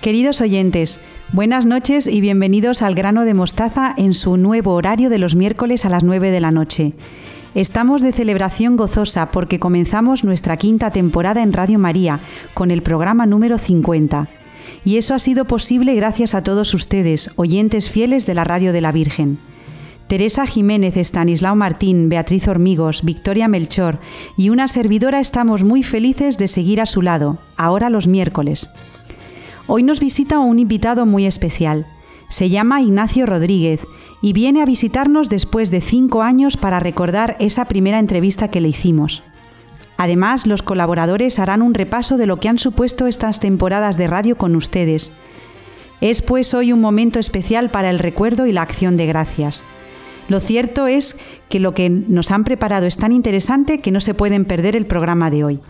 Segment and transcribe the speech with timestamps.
[0.00, 0.98] Queridos oyentes,
[1.30, 5.84] buenas noches y bienvenidos al grano de mostaza en su nuevo horario de los miércoles
[5.84, 6.94] a las 9 de la noche.
[7.54, 12.20] Estamos de celebración gozosa porque comenzamos nuestra quinta temporada en Radio María
[12.54, 14.30] con el programa número 50.
[14.86, 18.80] Y eso ha sido posible gracias a todos ustedes, oyentes fieles de la Radio de
[18.80, 19.38] la Virgen.
[20.06, 23.98] Teresa Jiménez, Estanislao Martín, Beatriz Hormigos, Victoria Melchor
[24.38, 28.70] y una servidora estamos muy felices de seguir a su lado, ahora los miércoles.
[29.72, 31.86] Hoy nos visita un invitado muy especial.
[32.28, 33.86] Se llama Ignacio Rodríguez
[34.20, 38.66] y viene a visitarnos después de cinco años para recordar esa primera entrevista que le
[38.66, 39.22] hicimos.
[39.96, 44.36] Además, los colaboradores harán un repaso de lo que han supuesto estas temporadas de radio
[44.36, 45.12] con ustedes.
[46.00, 49.62] Es pues hoy un momento especial para el recuerdo y la acción de gracias.
[50.28, 51.16] Lo cierto es
[51.48, 54.86] que lo que nos han preparado es tan interesante que no se pueden perder el
[54.86, 55.60] programa de hoy.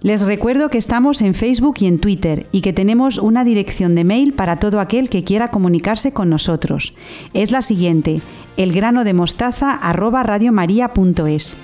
[0.00, 4.04] Les recuerdo que estamos en Facebook y en Twitter y que tenemos una dirección de
[4.04, 6.94] mail para todo aquel que quiera comunicarse con nosotros.
[7.34, 8.22] Es la siguiente:
[8.56, 11.56] elgranodemostaza@radiomaria.es.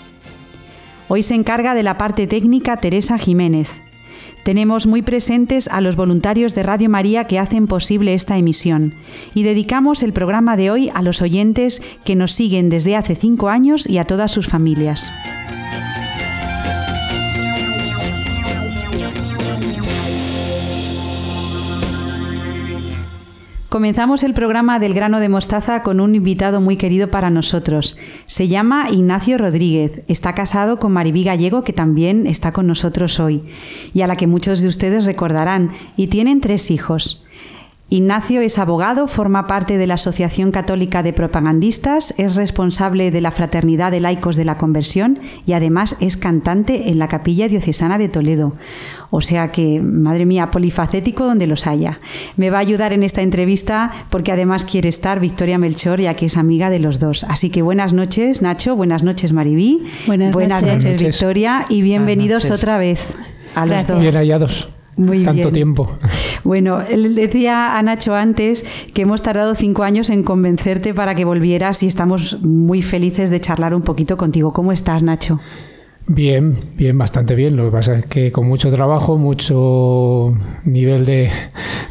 [1.07, 3.71] Hoy se encarga de la parte técnica Teresa Jiménez.
[4.45, 8.95] Tenemos muy presentes a los voluntarios de Radio María que hacen posible esta emisión
[9.35, 13.48] y dedicamos el programa de hoy a los oyentes que nos siguen desde hace cinco
[13.48, 15.09] años y a todas sus familias.
[23.75, 27.98] Comenzamos el programa del grano de mostaza con un invitado muy querido para nosotros.
[28.27, 30.03] Se llama Ignacio Rodríguez.
[30.06, 33.42] Está casado con Maribí Gallego, que también está con nosotros hoy,
[33.92, 37.23] y a la que muchos de ustedes recordarán, y tienen tres hijos.
[37.95, 43.31] Ignacio es abogado, forma parte de la Asociación Católica de Propagandistas, es responsable de la
[43.31, 48.09] Fraternidad de Laicos de la Conversión y además es cantante en la Capilla Diocesana de
[48.09, 48.56] Toledo.
[49.11, 52.01] O sea que, madre mía, polifacético donde los haya.
[52.36, 56.27] Me va a ayudar en esta entrevista porque además quiere estar Victoria Melchor, ya que
[56.27, 57.23] es amiga de los dos.
[57.29, 59.85] Así que buenas noches, Nacho, buenas noches, Maribí.
[60.08, 61.01] Buenas, noches.
[61.01, 63.14] Victoria, y bienvenidos otra vez
[63.55, 64.01] a los dos.
[64.01, 64.73] Bien hallados.
[64.97, 65.97] Muy Tanto tiempo.
[66.45, 71.25] Bueno, él decía a Nacho antes que hemos tardado cinco años en convencerte para que
[71.25, 74.53] volvieras y estamos muy felices de charlar un poquito contigo.
[74.53, 75.41] ¿Cómo estás, Nacho?
[76.07, 77.57] Bien, bien, bastante bien.
[77.57, 80.35] Lo que pasa es que con mucho trabajo, mucho
[80.65, 81.31] nivel de,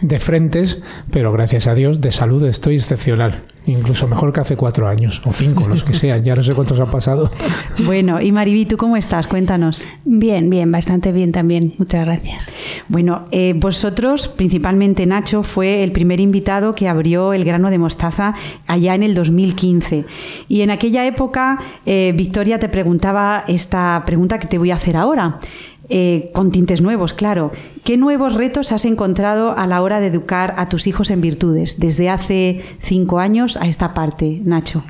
[0.01, 0.81] de, frentes,
[1.11, 3.41] pero gracias a Dios de salud estoy excepcional.
[3.65, 6.21] Incluso mejor que hace cuatro años, o cinco, los que sean.
[6.21, 7.31] Ya no sé cuántos han pasado.
[7.85, 9.27] Bueno, y Maribí, ¿tú cómo estás?
[9.27, 9.85] Cuéntanos.
[10.05, 11.73] Bien, bien, bastante bien también.
[11.77, 12.53] Muchas gracias.
[12.87, 18.35] Bueno, eh, vosotros, principalmente Nacho, fue el primer invitado que abrió el grano de mostaza
[18.67, 20.05] allá en el 2015.
[20.47, 24.95] Y en aquella época, eh, Victoria te preguntaba esta pregunta que te voy a hacer
[24.95, 25.39] ahora.
[25.89, 27.51] Eh, con tintes nuevos, claro.
[27.83, 31.79] ¿Qué nuevos retos has encontrado a la hora de educar a tus hijos en virtudes
[31.79, 34.83] desde hace cinco años a esta parte, Nacho?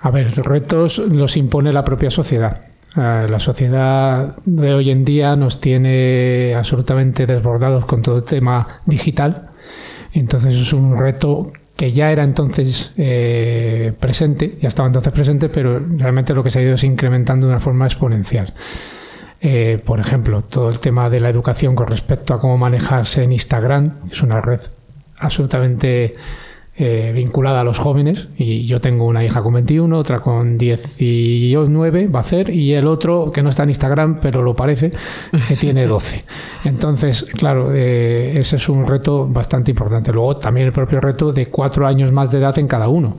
[0.00, 2.66] A ver, retos los impone la propia sociedad.
[2.96, 8.66] Eh, la sociedad de hoy en día nos tiene absolutamente desbordados con todo el tema
[8.84, 9.50] digital.
[10.12, 15.78] Entonces es un reto que ya era entonces eh, presente, ya estaba entonces presente, pero
[15.78, 18.52] realmente lo que se ha ido es incrementando de una forma exponencial.
[19.40, 23.32] Eh, por ejemplo, todo el tema de la educación con respecto a cómo manejarse en
[23.32, 24.60] Instagram, es una red
[25.18, 26.12] absolutamente
[26.76, 32.08] eh, vinculada a los jóvenes y yo tengo una hija con 21, otra con 19
[32.08, 34.90] va a ser y el otro que no está en Instagram pero lo parece
[35.48, 36.24] que tiene 12.
[36.64, 40.12] Entonces, claro, eh, ese es un reto bastante importante.
[40.12, 43.16] Luego también el propio reto de cuatro años más de edad en cada uno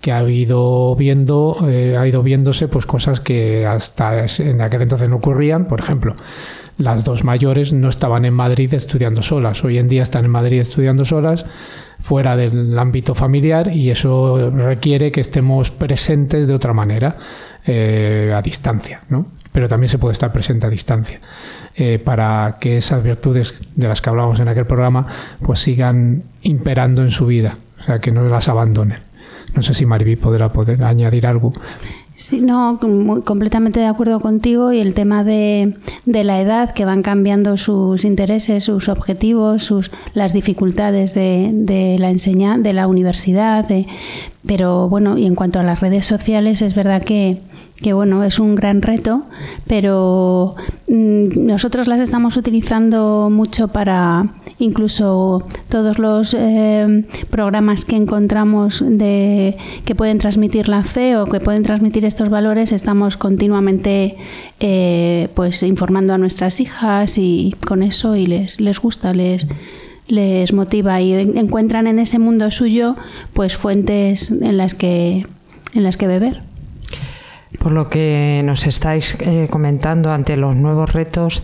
[0.00, 5.08] que ha ido viendo, eh, ha ido viéndose pues cosas que hasta en aquel entonces
[5.08, 6.14] no ocurrían, por ejemplo,
[6.78, 10.60] las dos mayores no estaban en Madrid estudiando solas, hoy en día están en Madrid
[10.60, 11.46] estudiando solas,
[11.98, 17.16] fuera del ámbito familiar y eso requiere que estemos presentes de otra manera,
[17.64, 19.26] eh, a distancia, ¿no?
[19.52, 21.18] Pero también se puede estar presente a distancia
[21.74, 25.06] eh, para que esas virtudes de las que hablábamos en aquel programa
[25.42, 29.05] pues sigan imperando en su vida, o sea, que no las abandonen.
[29.54, 31.52] No sé si Mariví podrá poder añadir algo.
[32.18, 32.80] Sí, no,
[33.24, 35.74] completamente de acuerdo contigo y el tema de,
[36.06, 41.98] de, la edad, que van cambiando sus intereses, sus objetivos, sus, las dificultades de, de
[41.98, 43.68] la enseñanza, de la universidad,
[44.46, 47.42] pero bueno, y en cuanto a las redes sociales, es verdad que,
[47.82, 49.24] que bueno, es un gran reto,
[49.66, 50.54] pero
[50.88, 59.56] mm, nosotros las estamos utilizando mucho para incluso todos los eh, programas que encontramos de
[59.84, 64.16] que pueden transmitir la fe o que pueden transmitir estos valores, estamos continuamente
[64.60, 69.46] eh, pues informando a nuestras hijas y con eso y les, les gusta, les
[70.08, 72.96] les motiva y encuentran en ese mundo suyo
[73.32, 75.26] pues fuentes en las que
[75.74, 76.42] en las que beber.
[77.58, 81.42] Por lo que nos estáis eh, comentando ante los nuevos retos,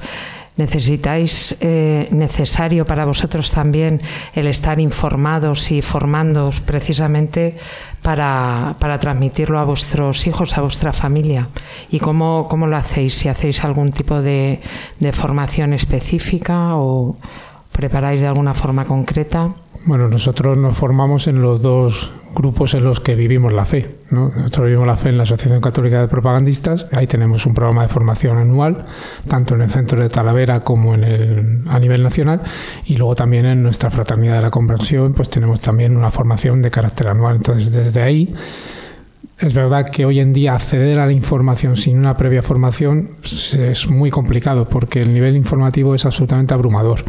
[0.57, 4.01] necesitáis eh, necesario para vosotros también
[4.35, 7.57] el estar informados y formándoos precisamente
[8.03, 11.49] para, para, transmitirlo a vuestros hijos, a vuestra familia.
[11.91, 13.15] ¿Y cómo, cómo lo hacéis?
[13.15, 14.61] Si hacéis algún tipo de,
[15.01, 17.17] de formación específica o
[17.73, 19.55] preparáis de alguna forma concreta.
[19.87, 23.96] Bueno, nosotros nos formamos en los dos grupos en los que vivimos la fe.
[24.11, 26.87] Nosotros vivimos la fe en la Asociación Católica de Propagandistas.
[26.93, 28.84] Ahí tenemos un programa de formación anual,
[29.26, 32.43] tanto en el centro de Talavera como en el, a nivel nacional.
[32.87, 36.70] Y luego también en nuestra Fraternidad de la Conversión, pues tenemos también una formación de
[36.70, 37.37] carácter anual.
[37.37, 38.32] Entonces, desde ahí
[39.43, 43.88] es verdad que hoy en día acceder a la información sin una previa formación es
[43.88, 47.05] muy complicado porque el nivel informativo es absolutamente abrumador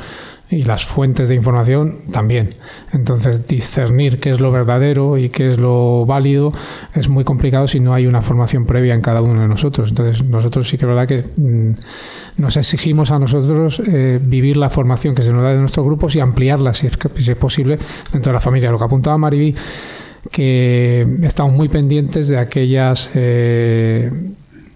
[0.53, 2.51] y las fuentes de información también.
[2.91, 6.51] Entonces, discernir qué es lo verdadero y qué es lo válido
[6.93, 9.89] es muy complicado si no hay una formación previa en cada uno de nosotros.
[9.89, 11.75] Entonces, nosotros sí que es verdad que mm,
[12.37, 16.15] nos exigimos a nosotros eh, vivir la formación que se nos da de nuestros grupos
[16.15, 17.79] y ampliarla, si es, si es posible,
[18.11, 18.71] dentro de la familia.
[18.71, 19.55] Lo que apuntaba Mariví,
[20.31, 23.09] que estamos muy pendientes de aquellas...
[23.15, 24.11] Eh,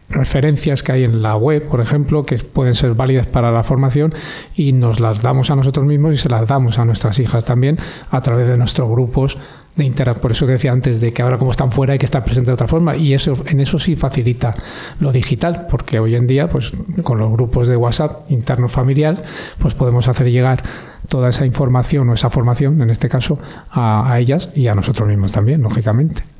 [0.09, 4.13] referencias que hay en la web, por ejemplo, que pueden ser válidas para la formación
[4.55, 7.77] y nos las damos a nosotros mismos y se las damos a nuestras hijas también
[8.09, 9.37] a través de nuestros grupos
[9.75, 10.21] de interacción.
[10.21, 12.47] Por eso que decía antes de que ahora como están fuera hay que estar presente
[12.47, 14.55] de otra forma y eso en eso sí facilita
[14.99, 16.71] lo digital, porque hoy en día pues
[17.03, 19.21] con los grupos de WhatsApp interno familiar
[19.59, 20.63] pues podemos hacer llegar
[21.09, 23.39] toda esa información o esa formación en este caso
[23.69, 26.36] a, a ellas y a nosotros mismos también, lógicamente.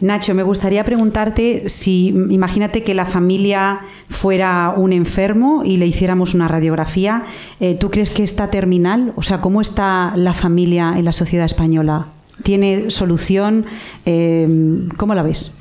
[0.00, 6.34] Nacho, me gustaría preguntarte si, imagínate que la familia fuera un enfermo y le hiciéramos
[6.34, 7.24] una radiografía,
[7.60, 9.12] eh, ¿tú crees que está terminal?
[9.16, 12.06] O sea, ¿cómo está la familia en la sociedad española?
[12.42, 13.66] ¿Tiene solución?
[14.06, 15.54] Eh, ¿Cómo la ves?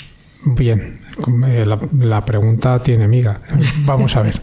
[0.46, 1.00] Bien,
[1.48, 3.42] eh, la, pregunta tiene miga.
[3.86, 4.42] Vamos a ver.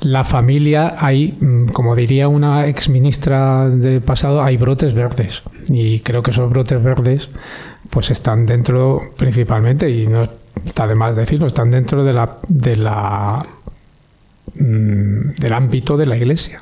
[0.00, 5.42] La familia, hay, mm, como diría una ex ministra del pasado, hay brotes verdes.
[5.68, 7.30] Y creo que esos brotes verdes
[7.94, 10.28] pues están dentro principalmente, y no
[10.66, 13.46] está de más decirlo, están dentro de la, de la,
[14.56, 16.60] mm, del ámbito de la iglesia.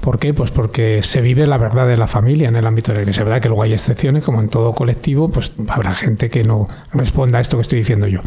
[0.00, 0.32] ¿Por qué?
[0.32, 3.20] Pues porque se vive la verdad de la familia en el ámbito de la iglesia.
[3.20, 6.66] Es verdad que luego hay excepciones, como en todo colectivo, pues habrá gente que no
[6.94, 8.20] responda a esto que estoy diciendo yo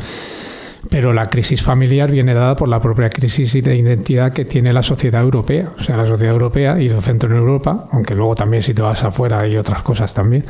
[0.89, 4.83] pero la crisis familiar viene dada por la propia crisis de identidad que tiene la
[4.83, 5.71] sociedad europea.
[5.77, 8.81] O sea, la sociedad europea y el centro en Europa, aunque luego también si te
[8.81, 10.43] vas afuera hay otras cosas también,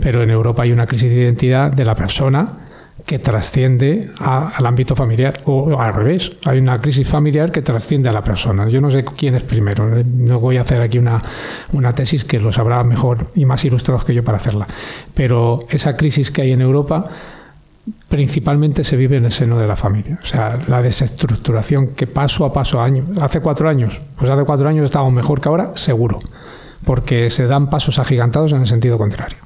[0.00, 2.68] pero en Europa hay una crisis de identidad de la persona
[3.06, 8.12] que trasciende al ámbito familiar, o al revés, hay una crisis familiar que trasciende a
[8.12, 8.68] la persona.
[8.68, 11.18] Yo no sé quién es primero, no voy a hacer aquí una,
[11.72, 14.66] una tesis que lo sabrá mejor y más ilustrados que yo para hacerla,
[15.14, 17.02] pero esa crisis que hay en Europa
[18.08, 20.18] principalmente se vive en el seno de la familia.
[20.22, 24.68] O sea, la desestructuración que paso a paso, año, hace cuatro años, pues hace cuatro
[24.68, 26.18] años estábamos mejor que ahora, seguro,
[26.84, 29.38] porque se dan pasos agigantados en el sentido contrario.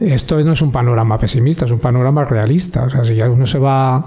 [0.00, 2.84] Esto no es un panorama pesimista, es un panorama realista.
[2.84, 4.04] O sea, si uno se va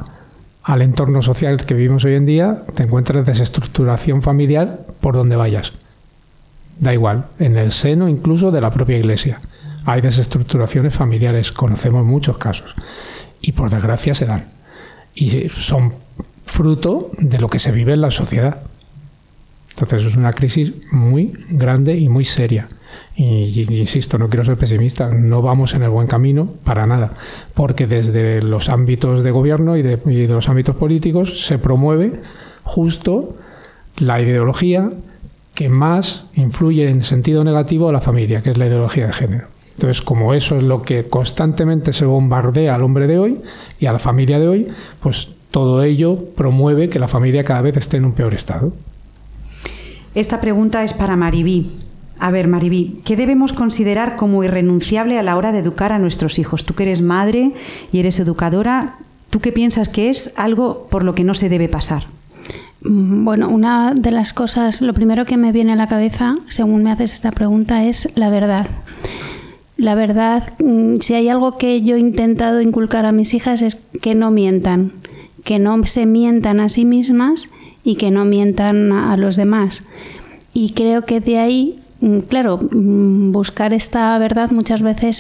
[0.64, 5.74] al entorno social que vivimos hoy en día, te encuentras desestructuración familiar por donde vayas.
[6.80, 9.40] Da igual, en el seno incluso de la propia iglesia
[9.86, 12.76] hay desestructuraciones familiares, conocemos muchos casos
[13.42, 14.50] y por desgracia se dan.
[15.14, 15.94] Y son
[16.46, 18.64] fruto de lo que se vive en la sociedad.
[19.72, 22.68] Entonces es una crisis muy grande y muy seria.
[23.16, 27.12] Y, insisto, no quiero ser pesimista, no vamos en el buen camino para nada,
[27.54, 32.14] porque desde los ámbitos de gobierno y de, los ámbitos políticos se promueve
[32.64, 33.38] justo
[33.98, 34.92] la ideología
[35.54, 39.48] que más influye en sentido negativo a la familia, que es la ideología de género.
[39.82, 43.40] Entonces, como eso es lo que constantemente se bombardea al hombre de hoy
[43.80, 44.66] y a la familia de hoy,
[45.00, 48.74] pues todo ello promueve que la familia cada vez esté en un peor estado.
[50.14, 51.72] Esta pregunta es para Maribí.
[52.20, 56.38] A ver, Maribí, ¿qué debemos considerar como irrenunciable a la hora de educar a nuestros
[56.38, 56.64] hijos?
[56.64, 57.52] Tú que eres madre
[57.92, 59.00] y eres educadora,
[59.32, 62.04] ¿tú qué piensas que es algo por lo que no se debe pasar?
[62.84, 66.84] Mm, bueno, una de las cosas, lo primero que me viene a la cabeza, según
[66.84, 68.68] me haces esta pregunta, es la verdad.
[69.82, 73.84] La verdad, mm, si hay algo que yo he intentado inculcar a mis hijas es
[74.00, 74.92] que no mientan,
[75.44, 77.50] que no se mientan a sí mismas
[77.84, 79.84] y que no mientan a los demás.
[80.54, 85.20] Y creo que de ahí, mm, claro, mm, buscar esta verdad muchas veces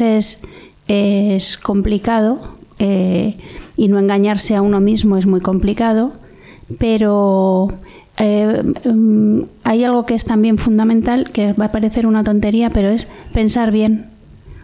[0.88, 3.38] es, complicado eh,
[3.78, 6.14] y no engañarse a uno mismo es muy complicado,
[6.78, 7.74] pero
[8.20, 8.62] eh,
[9.64, 13.72] hay algo que es también fundamental, que va a parecer una tontería, pero es pensar
[13.72, 14.11] bien.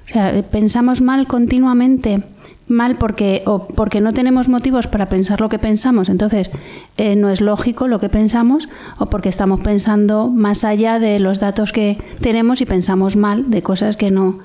[0.10, 2.24] O sea, pensamos mal continuamente,
[2.68, 6.50] mal porque, o porque no tenemos motivos para pensar lo que pensamos, entonces
[6.96, 11.40] eh, no es lógico lo que pensamos, o porque estamos pensando más allá de los
[11.40, 14.40] datos que tenemos y pensamos mal de cosas que no.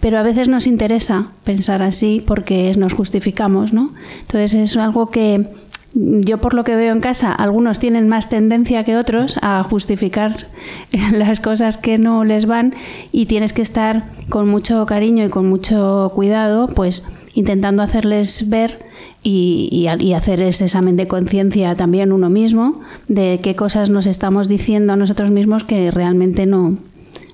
[0.00, 3.92] Pero a veces nos interesa pensar así porque nos justificamos, ¿no?
[4.22, 5.48] Entonces es algo que
[5.94, 10.36] yo por lo que veo en casa, algunos tienen más tendencia que otros a justificar
[11.12, 12.74] las cosas que no les van
[13.12, 18.86] y tienes que estar con mucho cariño y con mucho cuidado, pues intentando hacerles ver
[19.22, 24.92] y, hacer ese examen de conciencia también uno mismo de qué cosas nos estamos diciendo
[24.92, 26.76] a nosotros mismos que realmente no,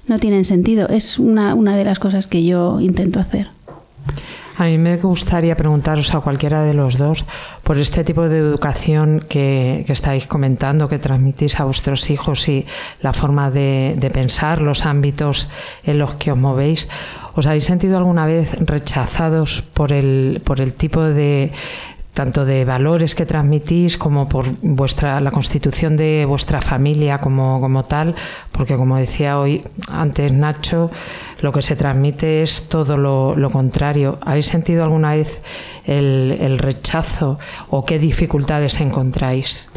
[0.06, 0.88] no tienen sentido.
[0.88, 3.57] Es una, una de las cosas que yo intento hacer.
[4.58, 7.24] A mí me gustaría preguntaros a cualquiera de los dos
[7.62, 12.66] por este tipo de educación que, estáis comentando, que transmitís a vuestros hijos y
[13.00, 15.48] la forma de, de pensar, los ámbitos
[15.84, 16.88] en los que os movéis.
[17.36, 21.52] ¿Os habéis sentido alguna vez rechazados por el, por el tipo de,
[22.18, 27.84] tanto de valores que transmitís como por vuestra la constitución de vuestra familia como, como
[27.84, 28.16] tal,
[28.50, 30.90] porque como decía hoy antes Nacho,
[31.42, 34.18] lo que se transmite es todo lo, lo contrario.
[34.20, 35.44] ¿Habéis sentido alguna vez
[35.84, 37.38] el, el rechazo
[37.70, 39.68] o qué dificultades encontráis?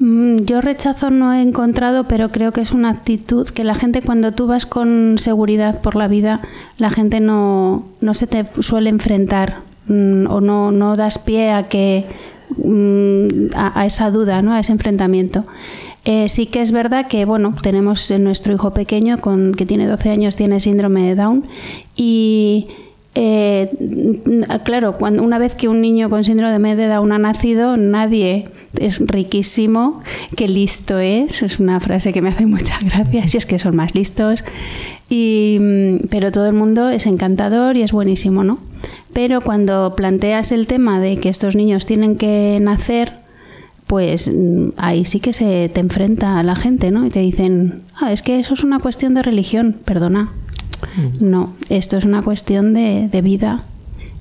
[0.00, 4.02] Mm, yo rechazo no he encontrado, pero creo que es una actitud que la gente
[4.02, 6.42] cuando tú vas con seguridad por la vida,
[6.76, 11.68] la gente no, no se te suele enfrentar Mm, o no, no das pie a
[11.68, 12.06] que
[12.56, 14.52] mm, a, esa duda, ¿no?
[14.52, 15.44] a ese enfrentamiento.
[16.06, 20.10] Eh, sí que es verdad que bueno, tenemos nuestro hijo pequeño con, que tiene 12
[20.10, 21.44] años, tiene síndrome de Down
[21.96, 22.68] y
[23.14, 23.70] eh,
[24.64, 28.48] claro, cuando, una vez que un niño con síndrome de Down ha nacido, nadie
[28.78, 30.02] es riquísimo,
[30.36, 33.76] qué listo es, es una frase que me hace mucha gracia, si es que son
[33.76, 34.44] más listos,
[35.08, 38.58] y, mm, pero todo el mundo es encantador y es buenísimo, ¿no?
[39.14, 43.12] Pero cuando planteas el tema de que estos niños tienen que nacer,
[43.86, 47.06] pues mm, ahí sí que se te enfrenta a la gente, ¿no?
[47.06, 50.32] Y te dicen, ah, es que eso es una cuestión de religión, perdona.
[50.96, 51.30] Mm.
[51.30, 53.64] No, esto es una cuestión de, de vida,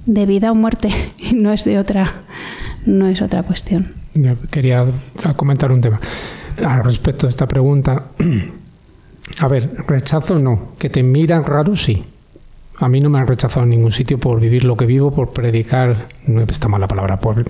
[0.06, 0.90] de vida o muerte,
[1.34, 2.14] no es de otra,
[2.86, 3.94] no es otra cuestión.
[4.14, 4.86] Yo quería
[5.36, 6.00] comentar un tema
[6.64, 8.12] al respecto de esta pregunta.
[9.40, 12.04] A ver, rechazo no, que te miran raro sí.
[12.80, 15.32] A mí no me han rechazado en ningún sitio por vivir lo que vivo, por
[15.32, 17.46] predicar, no está mala palabra, por,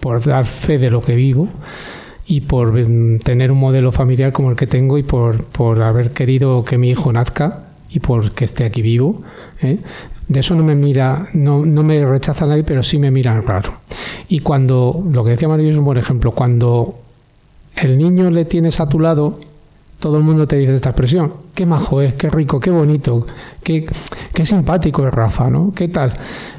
[0.00, 1.48] por dar fe de lo que vivo
[2.26, 6.12] y por mm, tener un modelo familiar como el que tengo y por, por haber
[6.12, 9.22] querido que mi hijo nazca y por que esté aquí vivo.
[9.62, 9.78] ¿eh?
[10.28, 13.78] De eso no me mira, no, no me rechaza nadie, pero sí me miran raro.
[14.28, 16.98] Y cuando, lo que decía Mario es un buen ejemplo, cuando
[17.76, 19.40] el niño le tienes a tu lado,
[19.98, 21.32] todo el mundo te dice esta expresión.
[21.54, 23.26] Qué majo es, qué rico, qué bonito,
[23.62, 23.86] qué,
[24.32, 25.72] qué simpático es Rafa, ¿no?
[25.74, 26.12] ¿Qué tal?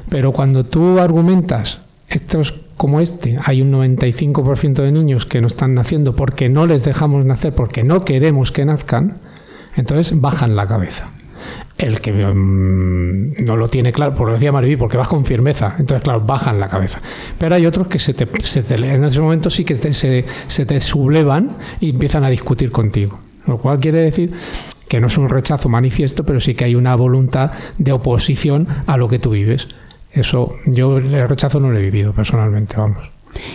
[0.08, 5.74] Pero cuando tú argumentas, estos como este, hay un 95% de niños que no están
[5.74, 9.18] naciendo porque no les dejamos nacer, porque no queremos que nazcan,
[9.76, 11.10] entonces bajan la cabeza.
[11.76, 15.76] El que mm, no lo tiene claro, por lo decía Mariví, porque vas con firmeza,
[15.78, 17.00] entonces claro, bajan la cabeza.
[17.38, 21.56] Pero hay otros que se te, en ese momento sí que se, se te sublevan
[21.80, 23.18] y empiezan a discutir contigo.
[23.46, 24.32] Lo cual quiere decir
[24.88, 28.96] que no es un rechazo manifiesto, pero sí que hay una voluntad de oposición a
[28.96, 29.68] lo que tú vives.
[30.10, 33.10] Eso yo el rechazo no lo he vivido personalmente, vamos.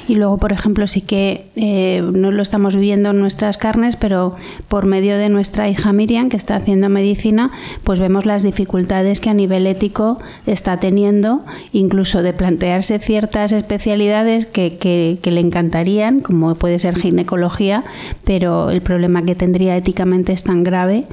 [0.07, 4.35] Y luego, por ejemplo, sí que eh, no lo estamos viviendo en nuestras carnes, pero
[4.67, 7.51] por medio de nuestra hija Miriam, que está haciendo medicina,
[7.83, 14.45] pues vemos las dificultades que a nivel ético está teniendo, incluso de plantearse ciertas especialidades
[14.45, 17.83] que, que, le encantarían, como puede ser ginecología,
[18.23, 21.05] pero el problema que tendría éticamente es tan grave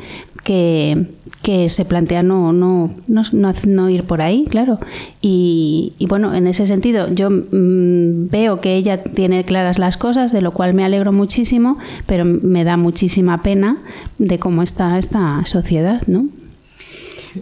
[0.45, 1.07] que,
[1.43, 3.23] que se plantea no, no, no,
[3.67, 4.79] no, ir por ahí, claro.
[5.21, 10.41] Y, bueno, en ese sentido, yo mm, veo que ella tiene claras las cosas, de
[10.41, 13.79] lo cual me alegro muchísimo, pero me da muchísima pena
[14.19, 16.27] de cómo está esta sociedad, ¿no?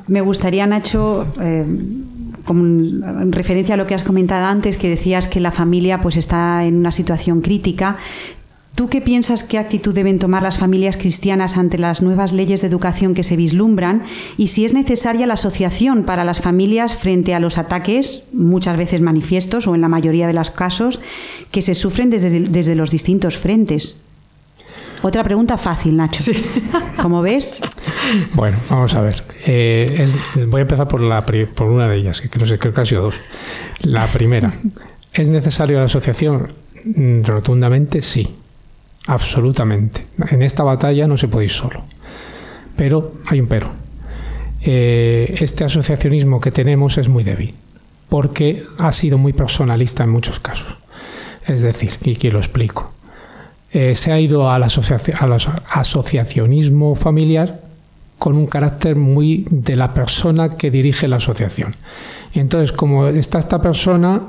[0.07, 1.65] Me gustaría, Nacho, eh,
[2.45, 6.17] como en referencia a lo que has comentado antes, que decías que la familia pues
[6.17, 7.97] está en una situación crítica,
[8.75, 12.69] ¿Tú qué piensas qué actitud deben tomar las familias cristianas ante las nuevas leyes de
[12.69, 14.05] educación que se vislumbran
[14.37, 19.01] y si es necesaria la asociación para las familias frente a los ataques, muchas veces
[19.01, 21.01] manifiestos o en la mayoría de los casos,
[21.51, 23.99] que se sufren desde, los distintos frentes?
[25.03, 26.23] Otra pregunta fácil, Nacho.
[26.23, 26.33] Sí.
[27.01, 27.61] ¿Cómo ves?
[28.35, 29.23] Bueno, vamos a ver.
[29.47, 30.07] Eh,
[30.49, 33.03] voy a empezar por, la, por una de ellas, que creo, creo que ha sido
[33.03, 33.21] dos.
[33.83, 34.53] La primera,
[35.13, 36.53] ¿es necesario la asociación?
[36.85, 38.40] Mm, rotundamente sí
[39.11, 40.07] absolutamente.
[40.31, 41.83] En esta batalla no se puede ir solo.
[42.77, 43.71] Pero hay un pero.
[44.63, 47.55] Eh, este asociacionismo que tenemos es muy débil,
[48.09, 50.77] porque ha sido muy personalista en muchos casos.
[51.45, 52.93] Es decir, y aquí lo explico.
[53.73, 55.37] Eh, se ha ido al, al
[55.69, 57.63] asociacionismo familiar
[58.19, 61.75] con un carácter muy de la persona que dirige la asociación.
[62.35, 64.23] Entonces, como está esta persona,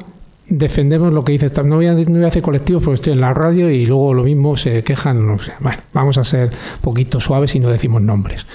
[0.48, 1.48] defendemos lo que dice.
[1.64, 4.14] No voy, a, no voy a hacer colectivos porque estoy en la radio y luego
[4.14, 5.38] lo mismo se quejan.
[5.60, 8.46] Bueno, vamos a ser poquito suaves y no decimos nombres.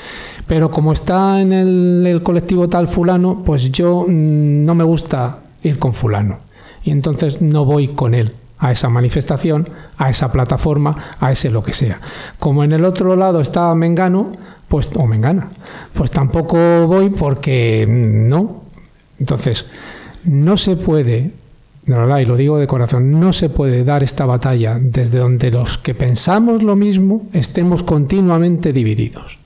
[0.46, 5.78] Pero como está en el, colectivo tal fulano, pues yo mm, no me gusta ir
[5.78, 6.38] con fulano.
[6.84, 11.62] Y entonces no voy con él a esa manifestación, a esa plataforma, a ese lo
[11.62, 12.00] que sea.
[12.38, 14.32] Como en el otro lado está Mengano,
[14.68, 15.50] pues o Mengana,
[15.94, 18.62] pues tampoco voy porque mm, no.
[19.18, 19.66] Entonces,
[20.24, 21.32] no se puede
[21.86, 25.52] de verdad, y lo digo de corazón, no se puede dar esta batalla desde donde
[25.52, 29.38] los que pensamos lo mismo estemos continuamente divididos.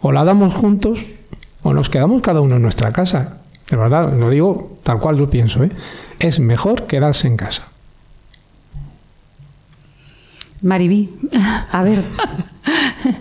[0.00, 1.04] O la damos juntos
[1.64, 3.38] o nos quedamos cada uno en nuestra casa.
[3.68, 5.64] De verdad, lo digo tal cual lo pienso.
[5.64, 5.70] ¿eh?
[6.20, 7.68] Es mejor quedarse en casa.
[10.62, 11.10] Maribí,
[11.72, 12.04] a ver.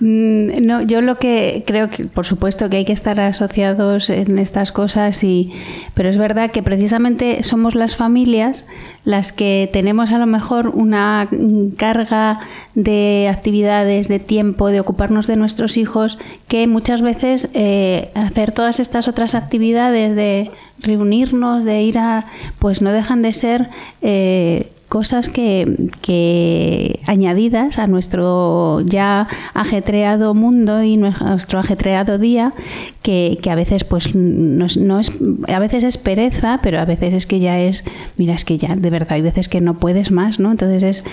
[0.00, 4.38] Mm, no, yo lo que creo que, por supuesto, que hay que estar asociados en
[4.38, 5.52] estas cosas, y,
[5.94, 8.64] pero es verdad que precisamente somos las familias
[9.06, 11.28] las que tenemos a lo mejor una
[11.76, 12.40] carga
[12.74, 18.80] de actividades, de tiempo, de ocuparnos de nuestros hijos, que muchas veces eh, hacer todas
[18.80, 20.50] estas otras actividades de
[20.80, 22.26] reunirnos, de ir a,
[22.58, 23.68] pues no dejan de ser
[24.02, 32.54] eh, cosas que, que, añadidas a nuestro ya ajetreado mundo y nuestro ajetreado día
[33.02, 35.12] que, que a veces pues no, no, es
[35.48, 37.84] a veces es pereza pero a veces es que ya es
[38.16, 41.04] mira es que ya de verdad hay veces que no puedes más no entonces es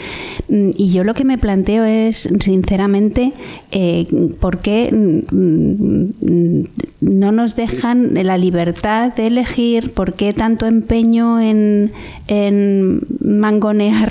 [0.50, 3.34] mm, y yo lo que me planteo es sinceramente
[3.72, 4.08] eh,
[4.40, 6.64] por qué mm,
[7.02, 11.92] no nos dejan la libertad de elegir por qué tanto empeño en,
[12.28, 13.02] en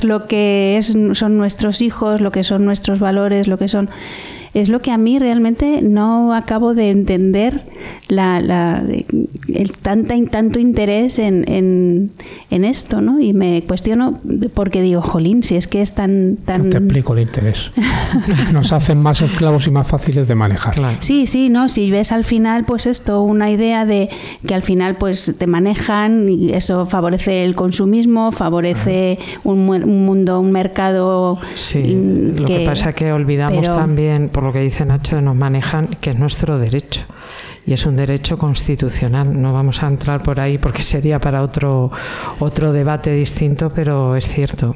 [0.04, 3.90] lo que es, son nuestros hijos, lo que son nuestros valores, lo que son
[4.54, 7.64] es lo que a mí realmente no acabo de entender
[8.08, 8.84] la, la
[9.54, 13.18] el tanta, tanto interés en, en, esto, ¿no?
[13.18, 14.20] Y me cuestiono
[14.54, 16.36] porque digo, jolín, si es que es tan...
[16.44, 16.70] tan...
[16.70, 17.72] te explico el interés.
[18.52, 20.74] Nos hacen más esclavos y más fáciles de manejar.
[21.00, 21.68] Sí, sí, ¿no?
[21.68, 24.10] Si ves al final, pues esto, una idea de
[24.46, 30.38] que al final pues te manejan y eso favorece el consumismo, favorece un, un, mundo,
[30.40, 31.38] un mercado...
[31.56, 35.96] Sí, mm, lo que, pasa es que olvidamos también lo que dice Nacho, nos manejan,
[36.00, 37.02] que es nuestro derecho.
[37.66, 39.40] Y es un derecho constitucional.
[39.40, 41.90] No vamos a entrar por ahí porque sería para otro,
[42.40, 44.74] otro debate distinto, pero es cierto.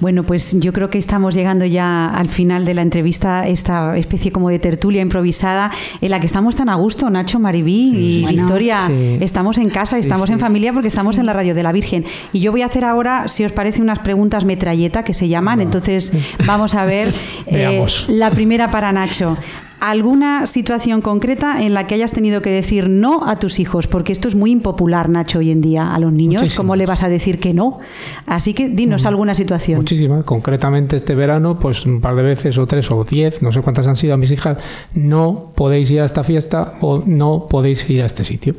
[0.00, 4.32] Bueno, pues yo creo que estamos llegando ya al final de la entrevista, esta especie
[4.32, 5.70] como de tertulia improvisada
[6.00, 8.90] en la que estamos tan a gusto, Nacho, Maribí y Victoria.
[9.20, 12.04] Estamos en casa, estamos en familia porque estamos en la radio de la Virgen.
[12.32, 15.60] Y yo voy a hacer ahora, si os parece, unas preguntas metralleta que se llaman.
[15.60, 16.12] Entonces
[16.46, 17.12] vamos a ver
[17.46, 19.36] eh, la primera para Nacho
[19.80, 24.12] alguna situación concreta en la que hayas tenido que decir no a tus hijos, porque
[24.12, 26.54] esto es muy impopular, Nacho, hoy en día a los niños.
[26.54, 27.78] ¿Cómo le vas a decir que no?
[28.26, 29.08] Así que dinos mm.
[29.08, 29.78] alguna situación.
[29.78, 30.24] Muchísimas.
[30.24, 33.86] Concretamente este verano, pues un par de veces o tres o diez, no sé cuántas
[33.86, 34.62] han sido a mis hijas,
[34.94, 38.54] no podéis ir a esta fiesta o no podéis ir a este sitio.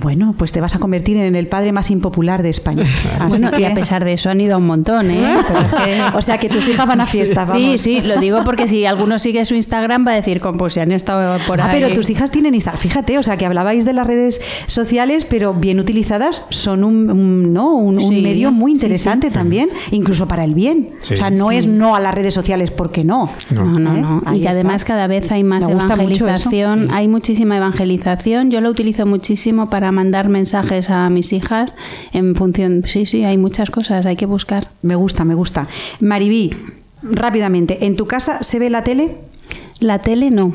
[0.00, 2.84] Bueno, pues te vas a convertir en el padre más impopular de España.
[3.28, 5.34] bueno, y a pesar de eso han ido un montón, ¿eh?
[6.14, 9.18] O sea, que tus hijas van a fiesta, Sí, sí, lo digo porque si alguno
[9.18, 11.80] sigue su Instagram va a decir, pues si han estado por ah, ahí.
[11.80, 12.80] pero tus hijas tienen Instagram.
[12.80, 17.74] Fíjate, o sea, que hablabais de las redes sociales, pero bien utilizadas son un, ¿no?
[17.74, 20.90] un, medio muy interesante también, incluso para el bien.
[21.10, 23.30] O sea, no es no a las redes sociales porque no.
[23.50, 24.22] No, no, no.
[24.32, 24.36] ¿Eh?
[24.36, 28.50] Y que además cada vez hay más evangelización, hay muchísima evangelización.
[28.50, 31.74] Yo lo utilizo muchísimo para mandar mensajes a mis hijas
[32.12, 32.82] en función.
[32.86, 34.70] Sí, sí, hay muchas cosas, hay que buscar.
[34.82, 35.68] Me gusta, me gusta.
[36.00, 36.52] Maribí,
[37.02, 39.16] rápidamente, ¿en tu casa se ve la tele?
[39.80, 40.54] La tele no.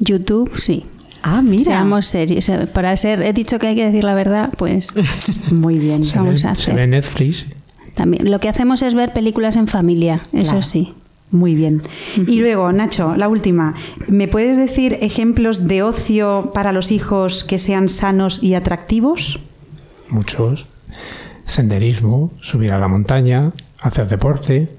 [0.00, 0.84] YouTube sí.
[1.22, 1.64] Ah, mira.
[1.64, 2.50] Seamos serios.
[2.72, 4.88] Para ser, he dicho que hay que decir la verdad, pues.
[5.50, 6.04] Muy bien.
[6.04, 6.74] Se vamos a hacer.
[6.74, 7.46] Se ve Netflix.
[7.94, 8.30] También.
[8.30, 10.92] Lo que hacemos es ver películas en familia, eso sí.
[11.30, 11.82] Muy bien.
[12.26, 13.74] Y luego, Nacho, la última.
[14.06, 19.40] ¿Me puedes decir ejemplos de ocio para los hijos que sean sanos y atractivos?
[20.08, 20.68] Muchos.
[21.44, 24.76] Senderismo, subir a la montaña, hacer deporte,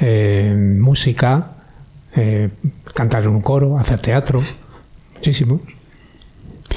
[0.00, 1.52] eh, música,
[2.16, 2.50] eh,
[2.92, 4.42] cantar en un coro, hacer teatro.
[5.14, 5.60] Muchísimo.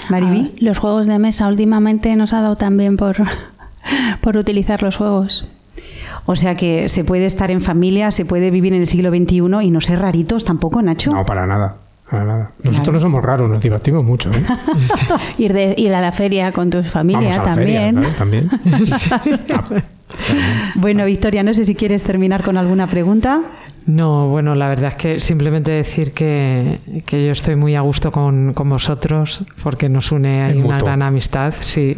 [0.09, 0.51] Maribí.
[0.53, 3.17] Ah, los juegos de mesa últimamente nos ha dado también por,
[4.21, 5.47] por utilizar los juegos.
[6.25, 9.41] O sea que se puede estar en familia, se puede vivir en el siglo XXI
[9.63, 11.11] y no ser raritos tampoco, Nacho.
[11.11, 11.77] No, para nada.
[12.09, 12.51] Para nada.
[12.63, 14.31] Nosotros no somos raros, nos divertimos mucho.
[14.31, 14.43] ¿eh?
[15.37, 18.01] ir, de, ir a la feria con tu familia también.
[18.17, 18.49] también.
[20.75, 23.41] bueno, Victoria, no sé si quieres terminar con alguna pregunta.
[23.87, 28.53] No, bueno, la verdad es que simplemente decir que, yo estoy muy a gusto con,
[28.53, 31.97] vosotros porque nos une una gran amistad, sí.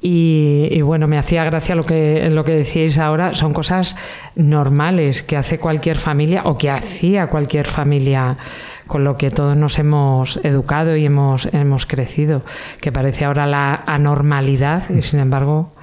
[0.00, 3.94] y, bueno, me hacía gracia lo que, lo que decíais ahora, son cosas
[4.36, 8.38] normales que hace cualquier familia o que hacía cualquier familia
[8.86, 12.40] con lo que todos nos hemos educado y hemos, hemos crecido,
[12.80, 15.74] que parece ahora la anormalidad y sin embargo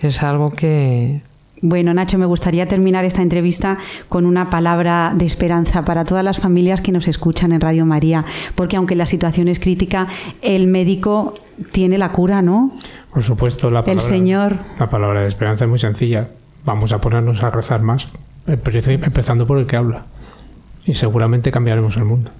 [0.00, 1.20] es algo que,
[1.62, 6.38] bueno, Nacho, me gustaría terminar esta entrevista con una palabra de esperanza para todas las
[6.38, 10.08] familias que nos escuchan en Radio María, porque aunque la situación es crítica,
[10.40, 11.34] el médico
[11.72, 12.72] tiene la cura, ¿no?
[13.12, 14.58] Por supuesto, la palabra, el Señor.
[14.78, 16.28] La palabra de esperanza es muy sencilla.
[16.64, 18.06] Vamos a ponernos a rezar más,
[18.46, 20.06] empezando por el que habla.
[20.86, 22.30] Y seguramente cambiaremos el mundo.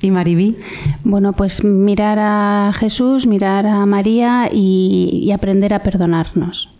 [0.00, 0.58] ¿Y Maribí?
[1.04, 6.70] Bueno, pues mirar a Jesús, mirar a María y aprender a perdonarnos.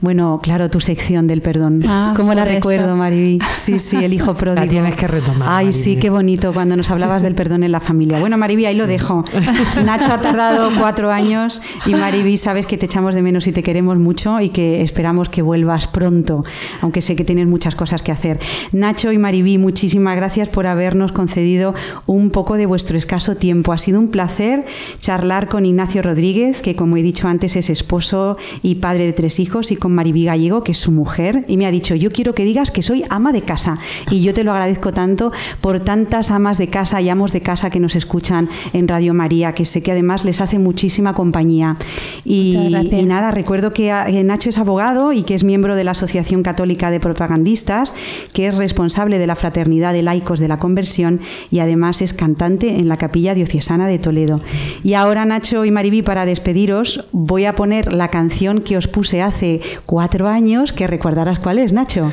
[0.00, 1.82] Bueno, claro, tu sección del perdón.
[1.88, 3.38] Ah, ¿Cómo la recuerdo, Mariví?
[3.54, 4.64] Sí, sí, el hijo pródigo.
[4.64, 5.48] La tienes que retomar.
[5.50, 8.18] Ay, sí, qué bonito cuando nos hablabas del perdón en la familia.
[8.18, 9.24] Bueno, Mariví, ahí lo dejo.
[9.84, 13.62] Nacho ha tardado cuatro años y Mariví, sabes que te echamos de menos y te
[13.62, 16.44] queremos mucho y que esperamos que vuelvas pronto,
[16.82, 18.38] aunque sé que tienes muchas cosas que hacer.
[18.72, 23.72] Nacho y Mariví, muchísimas gracias por habernos concedido un poco de vuestro escaso tiempo.
[23.72, 24.66] Ha sido un placer
[25.00, 29.40] charlar con Ignacio Rodríguez, que como he dicho antes es esposo y padre de tres
[29.40, 32.34] hijos y con Maribí Gallego, que es su mujer, y me ha dicho, yo quiero
[32.34, 33.78] que digas que soy ama de casa.
[34.10, 37.70] Y yo te lo agradezco tanto por tantas amas de casa y amos de casa
[37.70, 41.76] que nos escuchan en Radio María, que sé que además les hace muchísima compañía.
[42.24, 42.74] Y,
[43.06, 43.90] nada, recuerdo que
[44.24, 47.94] Nacho es abogado y que es miembro de la Asociación Católica de Propagandistas,
[48.32, 51.20] que es responsable de la Fraternidad de Laicos de la Conversión
[51.50, 54.40] y además es cantante en la Capilla Diocesana de Toledo.
[54.82, 59.22] Y ahora, Nacho y Maribí, para despediros, voy a poner la canción que os puse
[59.22, 62.12] hace cuatro años, que recordarás cuál es, Nacho.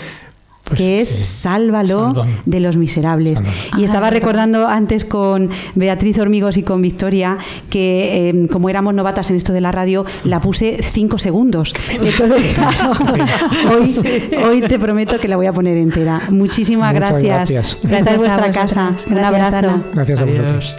[0.63, 2.13] Pues que es Sálvalo,
[2.45, 3.43] de los Miserables.
[3.78, 7.38] Y estaba recordando antes con Beatriz Hormigos y con Victoria
[7.69, 11.73] que em, como éramos novatas en esto de la radio, la puse cinco segundos.
[11.89, 12.93] Entonces, claro,
[14.47, 16.21] hoy, te prometo que la voy a poner entera.
[16.30, 17.23] Muchísimas gracias.
[17.23, 17.78] gracias.
[17.84, 18.95] Esta es vuestra casa.
[19.12, 19.84] Un abrazo.
[19.93, 20.78] Gracias a vosotros.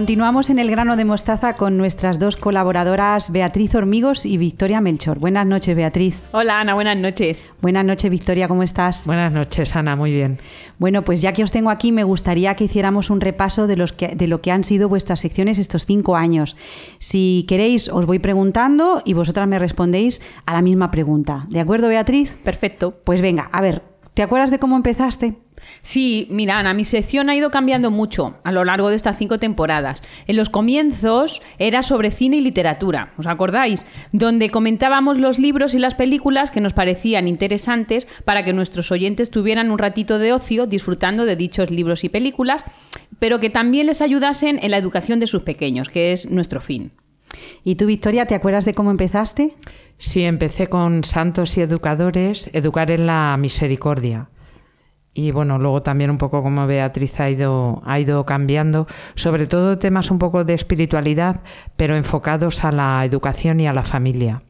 [0.00, 5.18] Continuamos en el grano de mostaza con nuestras dos colaboradoras, Beatriz Hormigos y Victoria Melchor.
[5.18, 6.18] Buenas noches, Beatriz.
[6.32, 7.46] Hola, Ana, buenas noches.
[7.60, 9.04] Buenas noches, Victoria, ¿cómo estás?
[9.04, 10.38] Buenas noches, Ana, muy bien.
[10.78, 13.92] Bueno, pues ya que os tengo aquí, me gustaría que hiciéramos un repaso de, los
[13.92, 16.56] que, de lo que han sido vuestras secciones estos cinco años.
[16.98, 21.44] Si queréis, os voy preguntando y vosotras me respondéis a la misma pregunta.
[21.50, 22.38] ¿De acuerdo, Beatriz?
[22.42, 23.02] Perfecto.
[23.04, 23.82] Pues venga, a ver,
[24.14, 25.36] ¿te acuerdas de cómo empezaste?
[25.82, 29.38] Sí, mira, Ana, mi sección ha ido cambiando mucho a lo largo de estas cinco
[29.38, 30.02] temporadas.
[30.26, 33.84] En los comienzos era sobre cine y literatura, ¿os acordáis?
[34.12, 39.30] Donde comentábamos los libros y las películas que nos parecían interesantes para que nuestros oyentes
[39.30, 42.64] tuvieran un ratito de ocio disfrutando de dichos libros y películas,
[43.18, 46.92] pero que también les ayudasen en la educación de sus pequeños, que es nuestro fin.
[47.62, 49.54] ¿Y tú, Victoria, te acuerdas de cómo empezaste?
[49.98, 54.28] Sí, empecé con Santos y Educadores, Educar en la Misericordia
[55.12, 59.78] y bueno, luego también un poco como Beatriz ha ido, ha ido cambiando, sobre todo
[59.78, 61.40] temas un poco de espiritualidad,
[61.76, 64.42] pero enfocados a la educación y a la familia.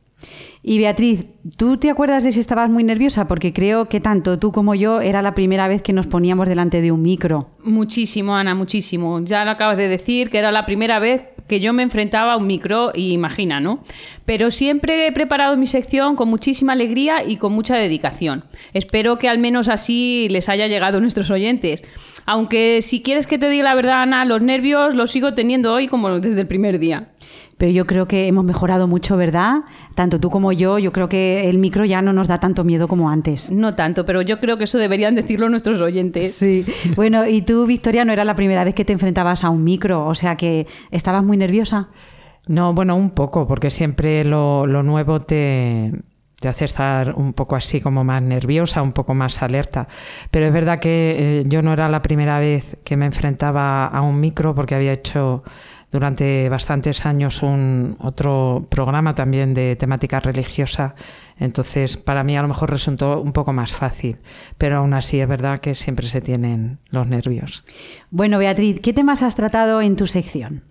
[0.62, 1.24] Y Beatriz,
[1.56, 3.26] ¿tú te acuerdas de si estabas muy nerviosa?
[3.26, 6.83] Porque creo que tanto tú como yo era la primera vez que nos poníamos delante
[6.83, 7.50] de un micro.
[7.62, 9.20] Muchísimo, Ana, muchísimo.
[9.20, 12.37] Ya lo acabas de decir, que era la primera vez que yo me enfrentaba a
[12.37, 13.83] un micro y imagina, ¿no?
[14.24, 18.44] Pero siempre he preparado mi sección con muchísima alegría y con mucha dedicación.
[18.72, 21.83] Espero que al menos así les haya llegado a nuestros oyentes.
[22.24, 25.88] Aunque si quieres que te diga la verdad, Ana, los nervios los sigo teniendo hoy
[25.88, 27.09] como desde el primer día
[27.61, 29.64] pero yo creo que hemos mejorado mucho, ¿verdad?
[29.94, 32.88] Tanto tú como yo, yo creo que el micro ya no nos da tanto miedo
[32.88, 33.51] como antes.
[33.51, 36.33] No tanto, pero yo creo que eso deberían decirlo nuestros oyentes.
[36.33, 36.64] Sí.
[36.96, 40.07] Bueno, y tú, Victoria, no era la primera vez que te enfrentabas a un micro,
[40.07, 41.90] o sea que estabas muy nerviosa.
[42.46, 45.92] No, bueno, un poco, porque siempre lo, nuevo te,
[46.40, 49.87] te hace estar un poco así como más nerviosa, un poco más alerta.
[50.31, 54.01] Pero es verdad que eh, yo no era la primera vez que me enfrentaba a
[54.01, 55.44] un micro porque había hecho
[55.90, 60.94] durante bastantes años un otro programa también de temática religiosa.
[61.38, 64.18] Entonces, para mí a lo mejor resultó un poco más fácil,
[64.59, 67.62] pero aún así es verdad que siempre se tienen los nervios.
[68.11, 70.64] Bueno, Beatriz, ¿qué temas has tratado en tu sección?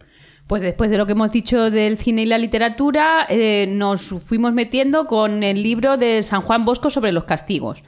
[0.47, 4.51] Pues después de lo que hemos dicho del cine y la literatura, eh, nos fuimos
[4.51, 7.83] metiendo con el libro de San Juan Bosco sobre los castigos.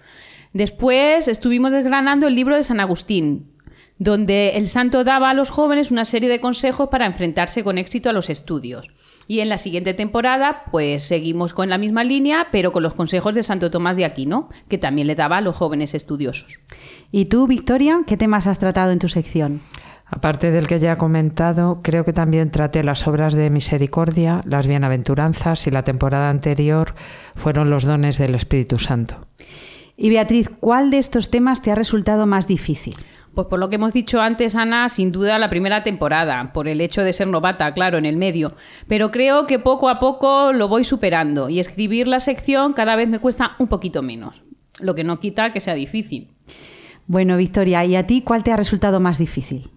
[0.54, 3.51] Después estuvimos desgranando el libro de San Agustín,
[4.02, 8.10] donde el santo daba a los jóvenes una serie de consejos para enfrentarse con éxito
[8.10, 8.90] a los estudios.
[9.28, 13.36] Y en la siguiente temporada, pues seguimos con la misma línea, pero con los consejos
[13.36, 16.60] de Santo Tomás de Aquino, que también le daba a los jóvenes estudiosos.
[17.12, 19.62] ¿Y tú, Victoria, qué temas has tratado en tu sección?
[20.08, 24.66] Aparte del que ya he comentado, creo que también traté las obras de misericordia, las
[24.66, 26.96] bienaventuranzas y la temporada anterior
[27.36, 29.28] fueron los dones del Espíritu Santo.
[29.96, 32.96] Y Beatriz, ¿cuál de estos temas te ha resultado más difícil?
[33.34, 36.82] Pues por lo que hemos dicho antes, Ana, sin duda la primera temporada, por el
[36.82, 38.54] hecho de ser novata, claro, en el medio.
[38.88, 43.08] Pero creo que poco a poco lo voy superando y escribir la sección cada vez
[43.08, 44.44] me cuesta un poquito menos,
[44.80, 46.32] lo que no quita que sea difícil.
[47.08, 49.72] Bueno, Victoria, ¿y a ti cuál te ha resultado más difícil?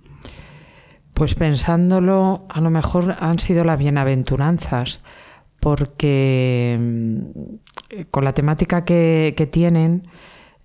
[1.13, 5.01] Pues pensándolo, a lo mejor han sido las bienaventuranzas,
[5.61, 10.09] porque mm, con la temática que, que tienen,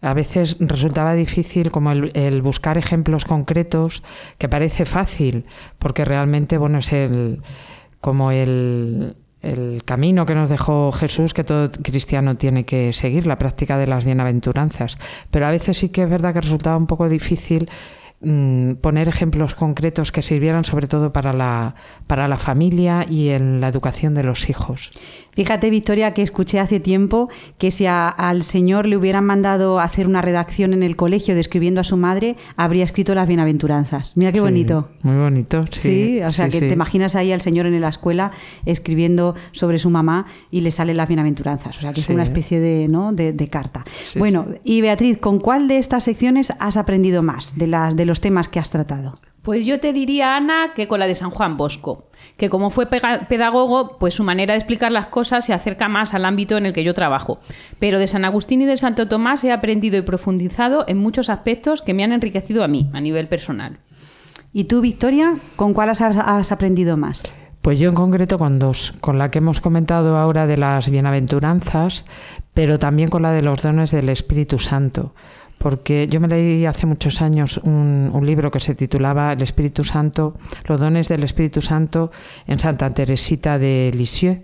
[0.01, 4.01] a veces resultaba difícil como el, buscar ejemplos concretos
[4.37, 5.45] que parece fácil
[5.77, 7.41] porque realmente bueno es el
[7.99, 13.37] como el, el camino que nos dejó Jesús que todo cristiano tiene que seguir la
[13.37, 14.97] práctica de las bienaventuranzas.
[15.31, 17.69] Pero a veces sí que es verdad que resultaba un poco difícil
[18.21, 23.61] Mm, poner ejemplos concretos que sirvieran sobre todo para la, para la familia y en
[23.61, 24.91] la educación de los hijos.
[25.31, 30.21] Fíjate, Victoria, que escuché hace tiempo que si al Señor le hubieran mandado hacer una
[30.21, 34.11] redacción en el colegio describiendo a su madre, habría escrito las bienaventuranzas.
[34.17, 34.89] Mira qué bonito.
[35.01, 35.79] Muy bonito, sí.
[35.79, 38.31] Sí, o sea, que te imaginas ahí al Señor en la escuela
[38.65, 41.77] escribiendo sobre su mamá y le salen las bienaventuranzas.
[41.77, 43.13] O sea, que es una especie de, ¿no?
[43.13, 43.85] de, carta.
[44.17, 48.19] bueno, y Beatriz, ¿con cuál de estas secciones has aprendido más de las de los
[48.19, 49.15] temas que has tratado?
[49.41, 52.87] Pues yo te diría, Ana, que con la de San Juan Bosco, que como fue
[52.87, 56.73] pedagogo, pues su manera de explicar las cosas se acerca más al ámbito en el
[56.73, 57.39] que yo trabajo.
[57.79, 61.81] Pero de San Agustín y de Santo Tomás he aprendido y profundizado en muchos aspectos
[61.81, 63.79] que me han enriquecido a mí, a nivel personal.
[64.51, 67.31] ¿Y tú, Victoria, con cuál has, aprendido más?
[67.61, 72.05] Pues yo en concreto con dos, con la que hemos comentado ahora de las bienaventuranzas,
[72.53, 75.13] pero también con la de los dones del Espíritu Santo
[75.59, 80.35] porque yo me leí hace muchos años un, libro que se titulaba El Espíritu Santo,
[80.65, 82.11] los dones del Espíritu Santo
[82.47, 84.41] en Santa Teresita de Lisieux.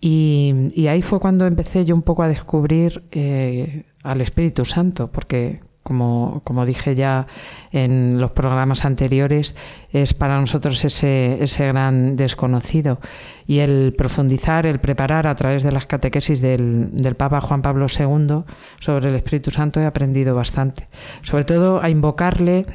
[0.00, 5.60] Y, ahí fue cuando empecé yo un poco a descubrir eh, al Espíritu Santo, porque
[5.82, 7.26] como, como dije ya
[7.72, 9.54] en los programas anteriores,
[9.90, 13.00] es para nosotros ese, ese gran desconocido.
[13.46, 17.86] Y el profundizar, el preparar a través de las catequesis del, del Papa Juan Pablo
[17.86, 18.44] II
[18.80, 20.88] sobre el Espíritu Santo he aprendido bastante.
[21.22, 22.66] Sobre todo a invocarle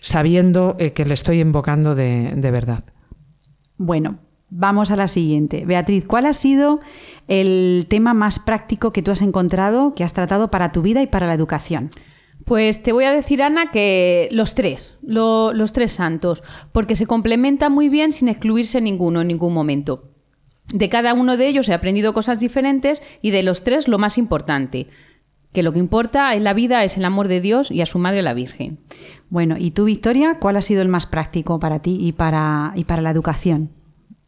[0.00, 2.84] sabiendo eh, que le estoy invocando de, de verdad.
[3.76, 4.18] Bueno,
[4.56, 5.64] Vamos a la siguiente.
[5.66, 6.78] Beatriz, ¿cuál ha sido
[7.26, 11.08] el tema más práctico que tú has encontrado, que has tratado para tu vida y
[11.08, 11.90] para la educación?
[12.44, 17.72] Pues te voy a decir, Ana, que los tres, los tres santos, porque se complementan
[17.72, 20.10] muy bien sin excluirse ninguno en ningún momento.
[20.72, 24.18] De cada uno de ellos he aprendido cosas diferentes y de los tres lo más
[24.18, 24.88] importante,
[25.52, 27.98] que lo que importa en la vida es el amor de Dios y a su
[27.98, 28.78] madre la Virgen.
[29.30, 32.84] Bueno, ¿y tú, Victoria, cuál ha sido el más práctico para ti y para, y
[32.84, 33.70] para la educación?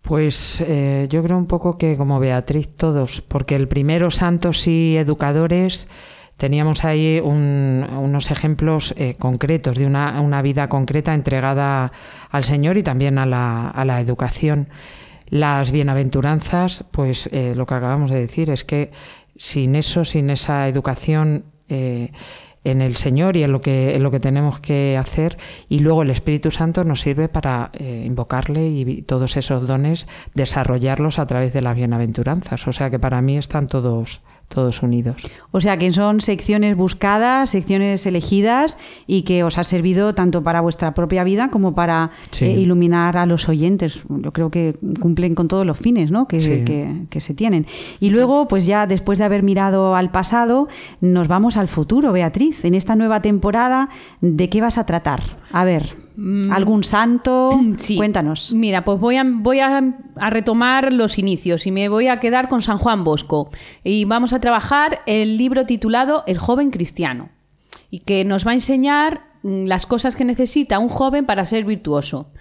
[0.02, 4.96] Pues eh, yo creo un poco que como Beatriz todos, porque el primero santos y
[4.96, 5.88] educadores
[6.36, 11.92] teníamos ahí unos ejemplos eh, concretos de una, vida concreta entregada
[12.30, 14.68] al Señor y también a la, educación.
[15.28, 18.92] Las bienaventuranzas, pues eh, lo que acabamos de decir es que
[19.36, 22.12] sin eso, sin esa educación eh,
[22.62, 25.36] en el Señor y en lo que, en lo que tenemos que hacer,
[25.68, 31.26] y luego el Espíritu Santo nos sirve para invocarle y todos esos dones desarrollarlos a
[31.26, 32.66] través de las bienaventuranzas.
[32.66, 35.16] O sea que para mí están todos, todos unidos.
[35.50, 40.60] O sea que son secciones buscadas, secciones elegidas y que os ha servido tanto para
[40.60, 44.04] vuestra propia vida como para eh, iluminar a los oyentes.
[44.08, 46.26] Yo creo que cumplen con todos los fines ¿no?
[46.28, 47.66] que, que, se tienen.
[48.00, 50.68] Y luego, pues ya después de haber mirado al pasado,
[51.00, 52.64] nos vamos al futuro, Beatriz.
[52.64, 53.88] En esta nueva temporada,
[54.20, 55.38] ¿de qué vas a tratar?
[55.50, 56.05] A ver.
[56.16, 56.50] Mm.
[56.50, 57.60] ¿Algún santo?
[57.78, 57.96] Sí.
[57.96, 58.52] Cuéntanos.
[58.52, 59.82] Mira, pues voy, a, voy a,
[60.30, 63.50] retomar los inicios y me voy a quedar con San Juan Bosco.
[63.84, 67.28] Y vamos a trabajar el libro titulado El joven cristiano.
[67.90, 71.64] Y que nos va a enseñar mm, las cosas que necesita un joven para ser
[71.64, 72.32] virtuoso.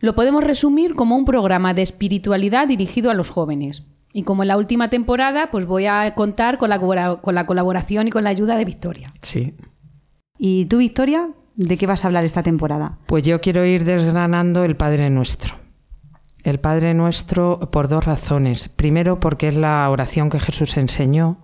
[0.00, 3.82] Lo podemos resumir como un programa de espiritualidad dirigido a los jóvenes.
[4.12, 6.78] Y como en la última temporada, pues voy a contar con la,
[7.20, 9.12] con la colaboración y con la ayuda de Victoria.
[9.22, 9.54] Sí.
[10.38, 11.30] ¿Y tú, Victoria?
[11.56, 12.98] ¿De qué vas a hablar esta temporada?
[13.06, 15.54] Pues yo quiero ir desgranando el Padre Nuestro.
[16.42, 18.68] El Padre Nuestro por dos razones.
[18.68, 21.38] Primero, porque es la oración que Jesús enseñó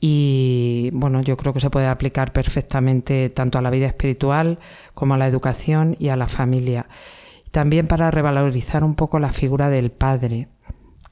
[0.00, 4.58] y bueno, yo creo que se puede aplicar perfectamente tanto a la vida espiritual
[4.94, 6.88] como a la educación y a la familia.
[7.50, 10.48] También para revalorizar un poco la figura del Padre,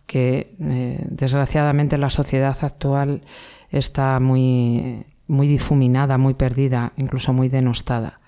[0.07, 3.23] que eh, desgraciadamente en la sociedad actual
[3.71, 8.21] está muy muy difuminada, muy perdida, incluso muy denostada.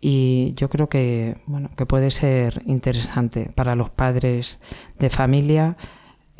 [0.00, 4.58] Y yo creo que, bueno, que puede ser interesante para los padres
[4.98, 5.76] de familia,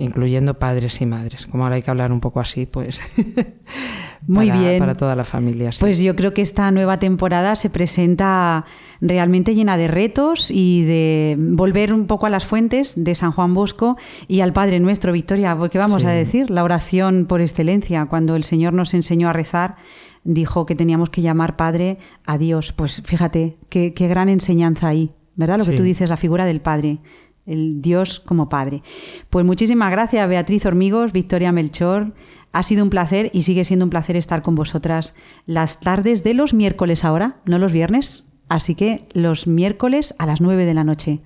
[0.01, 1.47] incluyendo padres y madres.
[1.47, 3.01] Como ahora hay que hablar un poco así, pues.
[4.27, 4.79] Muy bien.
[4.79, 5.71] Para toda la familia.
[5.81, 8.65] Pues yo creo que esta nueva temporada se presenta
[9.01, 13.55] realmente llena de retos y de volver un poco a las fuentes de San Juan
[13.55, 13.97] Bosco
[14.29, 18.45] y al Padre Nuestro, Victoria, porque vamos a decir, la oración por excelencia, cuando el
[18.45, 19.77] Señor nos enseñó a rezar,
[20.23, 22.73] dijo que teníamos que llamar Padre a Dios.
[22.73, 25.59] Pues fíjate, qué, gran enseñanza ahí, ¿verdad?
[25.59, 27.01] Lo que tú dices, la figura del Padre
[27.47, 28.83] el Dios como Padre.
[29.29, 32.15] Pues muchísimas gracias, Beatriz Hormigos, Victoria Melchor.
[32.53, 35.15] Ha sido un placer y sigue siendo un placer estar con vosotras
[35.47, 38.25] las tardes de los miércoles ahora, no los viernes.
[38.49, 41.21] Así que los miércoles a las 9 de la noche.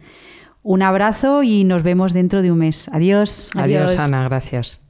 [0.62, 2.88] Un abrazo y nos vemos dentro de un mes.
[2.92, 3.50] Adiós.
[3.54, 4.24] Adiós, Ana.
[4.24, 4.80] Gracias.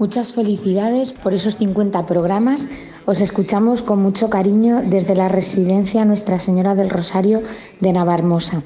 [0.00, 2.70] Muchas felicidades por esos 50 programas.
[3.04, 7.42] Os escuchamos con mucho cariño desde la residencia Nuestra Señora del Rosario
[7.80, 8.62] de Navarmosa.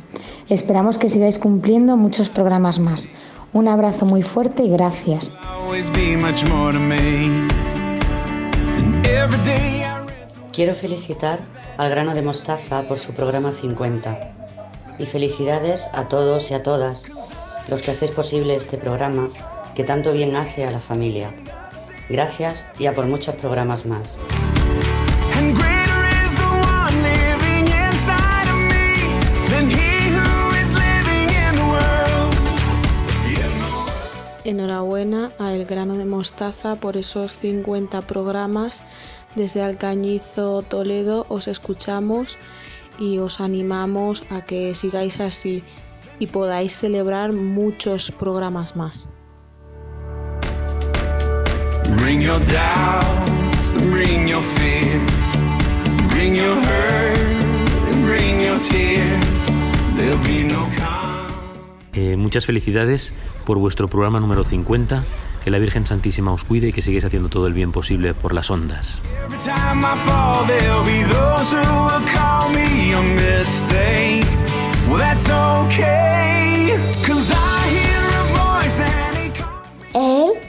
[0.48, 3.16] Esperamos que sigáis cumpliendo muchos programas más.
[3.52, 5.36] Un abrazo muy fuerte y gracias.
[10.52, 11.40] Quiero felicitar
[11.78, 14.34] al grano de mostaza por su programa 50
[15.00, 17.02] y felicidades a todos y a todas
[17.66, 19.30] los que hacéis posible este programa
[19.74, 21.30] que tanto bien hace a la familia.
[22.08, 24.16] Gracias y a por muchos programas más.
[34.44, 38.84] Enhorabuena a El Grano de Mostaza por esos 50 programas.
[39.34, 42.36] Desde Alcañizo, Toledo, os escuchamos
[42.98, 45.64] y os animamos a que sigáis así
[46.18, 49.08] y podáis celebrar muchos programas más.
[51.98, 55.54] Bring your doubts, bring your fears.
[56.24, 57.18] bring your hurt
[57.90, 59.34] and bring your tears.
[59.96, 60.64] There'll be no
[61.96, 63.12] eh, muchas felicidades
[63.44, 65.04] por vuestro programa número 50.
[65.44, 68.32] Que la Virgen Santísima os cuide y que sigáis haciendo todo el bien posible por
[68.32, 69.02] las ondas.
[79.92, 80.43] El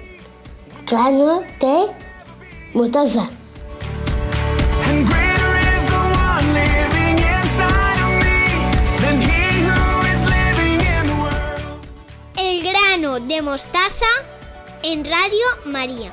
[0.85, 1.87] grano de
[2.73, 3.23] mostaza.
[12.37, 14.05] El grano de mostaza
[14.83, 16.11] en Radio María.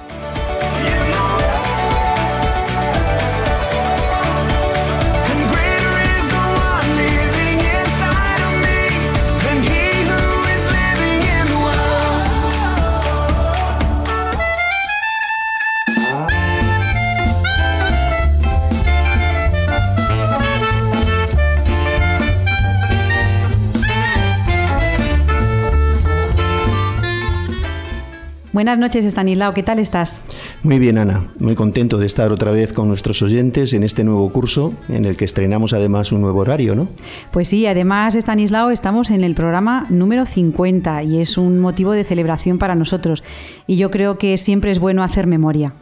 [28.62, 29.54] Buenas noches, Estanislao.
[29.54, 30.20] ¿Qué tal estás?
[30.62, 31.32] Muy bien, Ana.
[31.40, 35.16] Muy contento de estar otra vez con nuestros oyentes en este nuevo curso, en el
[35.16, 36.88] que estrenamos además un nuevo horario, ¿no?
[37.32, 42.04] Pues sí, además, Estanislao, estamos en el programa número 50 y es un motivo de
[42.04, 43.24] celebración para nosotros.
[43.66, 45.74] Y yo creo que siempre es bueno hacer memoria.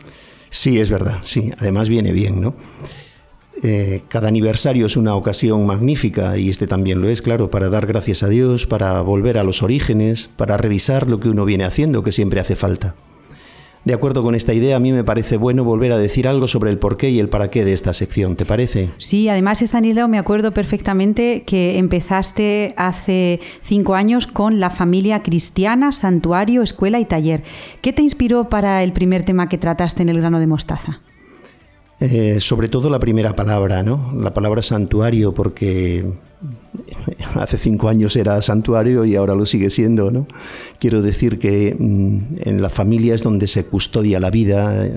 [0.49, 1.51] Sí, es verdad, sí.
[1.59, 2.55] Además viene bien, ¿no?
[3.63, 7.87] Eh, cada aniversario es una ocasión magnífica y este también lo es, claro, para dar
[7.87, 12.03] gracias a Dios, para volver a los orígenes, para revisar lo que uno viene haciendo,
[12.03, 12.95] que siempre hace falta.
[13.83, 16.71] De acuerdo con esta idea, a mí me parece bueno volver a decir algo sobre
[16.71, 18.91] el porqué y el para qué de esta sección, ¿te parece?
[18.99, 25.93] Sí, además, Estanislao, me acuerdo perfectamente que empezaste hace cinco años con la familia cristiana,
[25.93, 27.43] santuario, escuela y taller.
[27.81, 31.01] ¿Qué te inspiró para el primer tema que trataste en el grano de mostaza?
[32.01, 34.13] Eh, sobre todo la primera palabra, ¿no?
[34.19, 36.07] La palabra santuario, porque
[37.35, 40.27] hace cinco años era santuario y ahora lo sigue siendo, ¿no?
[40.79, 44.93] Quiero decir que mm, en la familia es donde se custodia la vida, eh,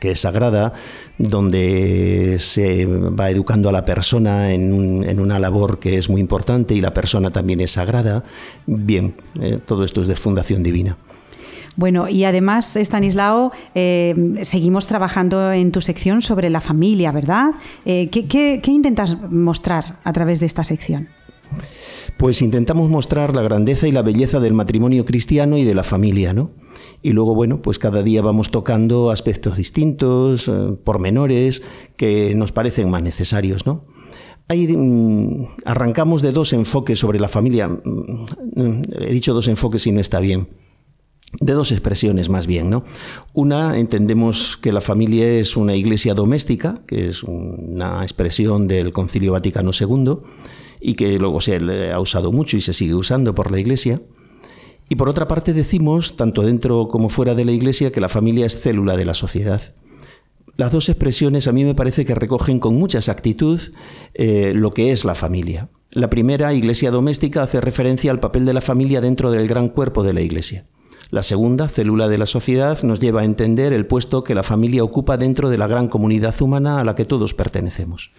[0.00, 0.72] que es sagrada,
[1.18, 6.22] donde se va educando a la persona en, un- en una labor que es muy
[6.22, 8.24] importante y la persona también es sagrada.
[8.66, 10.96] Bien, eh, todo esto es de fundación divina.
[11.76, 17.52] Bueno, y además, Estanislao, eh, seguimos trabajando en tu sección sobre la familia, ¿verdad?
[17.84, 21.08] Eh, ¿qué, qué- qué intentas mostrar a través de esta sección?
[22.18, 26.32] Pues intentamos mostrar la grandeza y la belleza del matrimonio cristiano y de la familia,
[26.34, 26.50] ¿no?
[27.02, 30.52] Y luego, bueno, pues cada día vamos tocando aspectos distintos, eh,
[30.84, 31.62] pormenores,
[31.96, 33.84] que nos parecen más necesarios, ¿no?
[34.48, 37.68] Ahí mm, arrancamos de dos enfoques sobre la familia.
[37.68, 40.48] Mm, mm, He dicho dos enfoques y no está bien
[41.38, 42.84] de dos expresiones más bien, ¿no?
[43.32, 49.32] Una, entendemos que la familia es una iglesia doméstica, que es una expresión del Concilio
[49.32, 50.18] Vaticano II
[50.80, 51.60] y que luego se
[51.92, 54.00] ha usado mucho y se sigue usando por la iglesia.
[54.88, 58.46] Y por otra parte decimos, tanto dentro como fuera de la iglesia, que la familia
[58.46, 59.62] es célula de la sociedad.
[60.56, 63.60] Las dos expresiones a mí me parece que recogen con mucha exactitud
[64.14, 65.68] eh, lo que es la familia.
[65.92, 70.02] La primera, iglesia doméstica, hace referencia al papel de la familia dentro del gran cuerpo
[70.02, 70.66] de la iglesia.
[71.10, 74.84] La segunda, célula de la sociedad, nos lleva a entender el puesto que la familia
[74.84, 78.10] ocupa dentro de la gran comunidad humana a la que todos pertenecemos.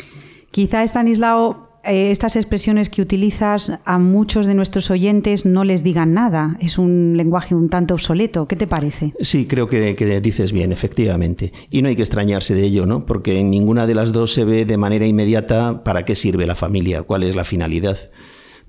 [0.51, 6.13] Quizá, Estanislao, eh, estas expresiones que utilizas a muchos de nuestros oyentes no les digan
[6.13, 6.57] nada.
[6.59, 8.47] Es un lenguaje un tanto obsoleto.
[8.47, 9.13] ¿Qué te parece?
[9.21, 11.53] Sí, creo que, que dices bien, efectivamente.
[11.69, 13.05] Y no hay que extrañarse de ello, ¿no?
[13.05, 16.55] Porque en ninguna de las dos se ve de manera inmediata para qué sirve la
[16.55, 17.97] familia, cuál es la finalidad.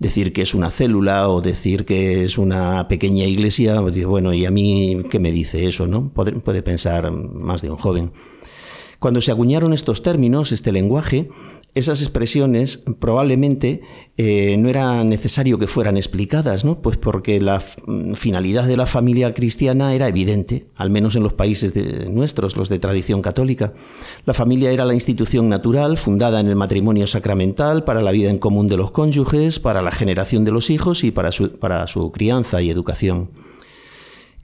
[0.03, 4.51] Decir que es una célula o decir que es una pequeña iglesia, bueno, ¿y a
[4.51, 6.11] mí qué me dice eso, no?
[6.13, 8.13] Puede, puede pensar más de un joven.
[8.99, 11.29] Cuando se acuñaron estos términos, este lenguaje,
[11.75, 13.81] esas expresiones probablemente
[14.19, 16.83] eh, no era necesario que fueran explicadas, ¿no?
[16.83, 17.81] Pues porque la f-
[18.15, 21.73] finalidad de la familia cristiana era evidente, al menos en los países
[22.11, 23.73] nuestros, los de tradición católica.
[24.27, 28.39] La familia era la institución natural fundada en el matrimonio sacramental para la vida en
[28.39, 32.69] común de los cónyuges, para la generación de los hijos y para su crianza y
[32.69, 33.31] educación.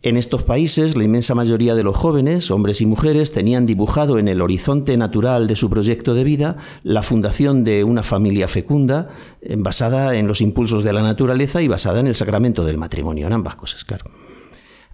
[0.01, 4.28] En estos países, la inmensa mayoría de los jóvenes, hombres y mujeres, tenían dibujado en
[4.28, 9.09] el horizonte natural de su proyecto de vida la fundación de una familia fecunda,
[9.40, 13.26] eh, basada en los impulsos de la naturaleza y basada en el sacramento del matrimonio,
[13.26, 14.05] en ambas cosas, claro.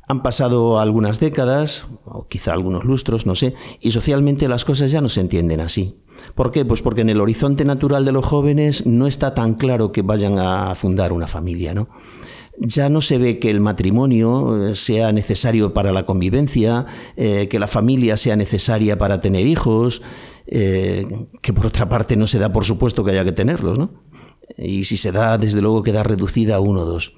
[0.09, 5.03] Han pasado algunas décadas, o quizá algunos lustros, no sé, y socialmente las cosas ya
[5.03, 6.03] no se entienden así.
[6.35, 6.65] ¿Por qué?
[6.65, 10.39] Pues porque en el horizonte natural de los jóvenes no está tan claro que vayan
[10.39, 11.89] a fundar una familia, ¿no?
[12.59, 16.87] Ya no se ve que el matrimonio eh, sea necesario para la convivencia,
[17.17, 20.03] eh, que la familia sea necesaria para tener hijos,
[20.47, 21.07] eh,
[21.41, 23.91] que por otra parte no se da por supuesto que haya que tenerlos, ¿no?
[24.59, 27.15] Y si se da, desde luego queda reducida a uno o dos.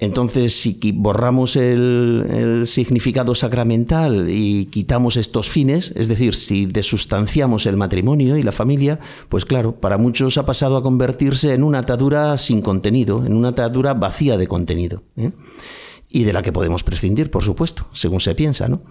[0.00, 7.76] Entonces, si borramos el, significado sacramental y quitamos estos fines, es decir, si desustanciamos el
[7.76, 12.38] matrimonio y la familia, pues claro, para muchos ha pasado a convertirse en una atadura
[12.38, 15.02] sin contenido, en una atadura vacía de contenido.
[15.16, 15.32] ¿eh?
[16.08, 18.82] Y de la que podemos prescindir, por supuesto, según se piensa, ¿no?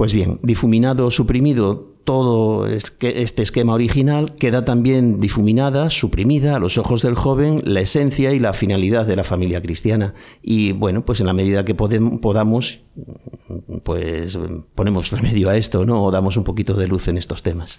[0.00, 7.02] Pues bien, difuminado, suprimido todo este esquema original, queda también difuminada, suprimida a los ojos
[7.02, 10.14] del joven la esencia y la finalidad de la familia cristiana.
[10.40, 12.80] Y bueno, pues en la medida que podamos,
[13.84, 14.38] pues
[14.74, 16.02] ponemos remedio a esto, ¿no?
[16.02, 17.78] O damos un poquito de luz en estos temas.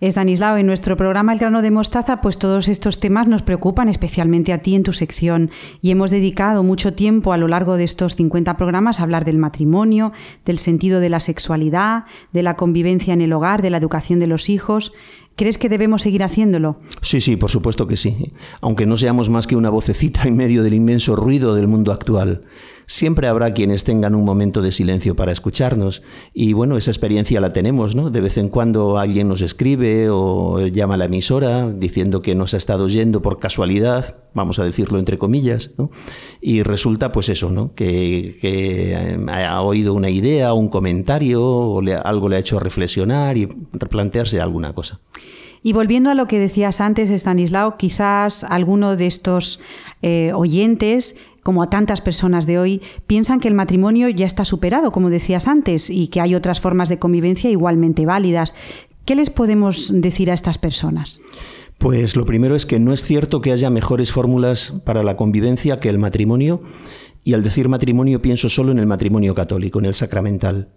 [0.00, 4.52] Estanislao, en nuestro programa El grano de mostaza, pues todos estos temas nos preocupan, especialmente
[4.52, 5.50] a ti en tu sección,
[5.82, 9.38] y hemos dedicado mucho tiempo a lo largo de estos 50 programas a hablar del
[9.38, 10.12] matrimonio,
[10.44, 14.28] del sentido de la sexualidad, de la convivencia en el hogar, de la educación de
[14.28, 14.92] los hijos.
[15.34, 16.78] ¿Crees que debemos seguir haciéndolo?
[17.02, 18.32] Sí, sí, por supuesto que sí.
[18.60, 22.42] Aunque no seamos más que una vocecita en medio del inmenso ruido del mundo actual.
[22.90, 27.50] Siempre habrá quienes tengan un momento de silencio para escucharnos y bueno, esa experiencia la
[27.50, 28.08] tenemos, ¿no?
[28.08, 32.54] De vez en cuando alguien nos escribe o llama a la emisora diciendo que nos
[32.54, 35.90] ha estado oyendo por casualidad, vamos a decirlo entre comillas, ¿no?
[36.40, 37.74] Y resulta pues eso, ¿no?
[37.74, 43.50] Que, eh, ha oído una idea, un comentario o algo le ha hecho reflexionar y
[43.74, 44.98] replantearse alguna cosa.
[45.62, 49.60] Y volviendo a lo que decías antes, Stanislao, quizás alguno de estos
[50.02, 51.16] eh, oyentes
[51.48, 55.48] como a tantas personas de hoy, piensan que el matrimonio ya está superado, como decías
[55.48, 58.52] antes, y que hay otras formas de convivencia igualmente válidas.
[59.06, 61.22] ¿Qué les podemos decir a estas personas?
[61.78, 65.80] Pues lo primero es que no es cierto que haya mejores fórmulas para la convivencia
[65.80, 66.60] que el matrimonio,
[67.24, 70.68] y al decir matrimonio pienso solo en el matrimonio católico, en el sacramental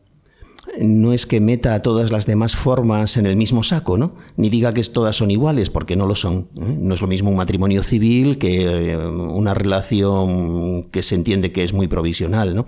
[0.80, 4.16] no es que meta a todas las demás formas en el mismo saco, ¿no?
[4.38, 6.50] Ni diga que todas son iguales, porque no lo son.
[6.60, 6.76] ¿eh?
[6.78, 11.64] No es lo mismo un matrimonio civil que eh, una relación que se entiende que
[11.64, 12.66] es muy provisional, ¿no?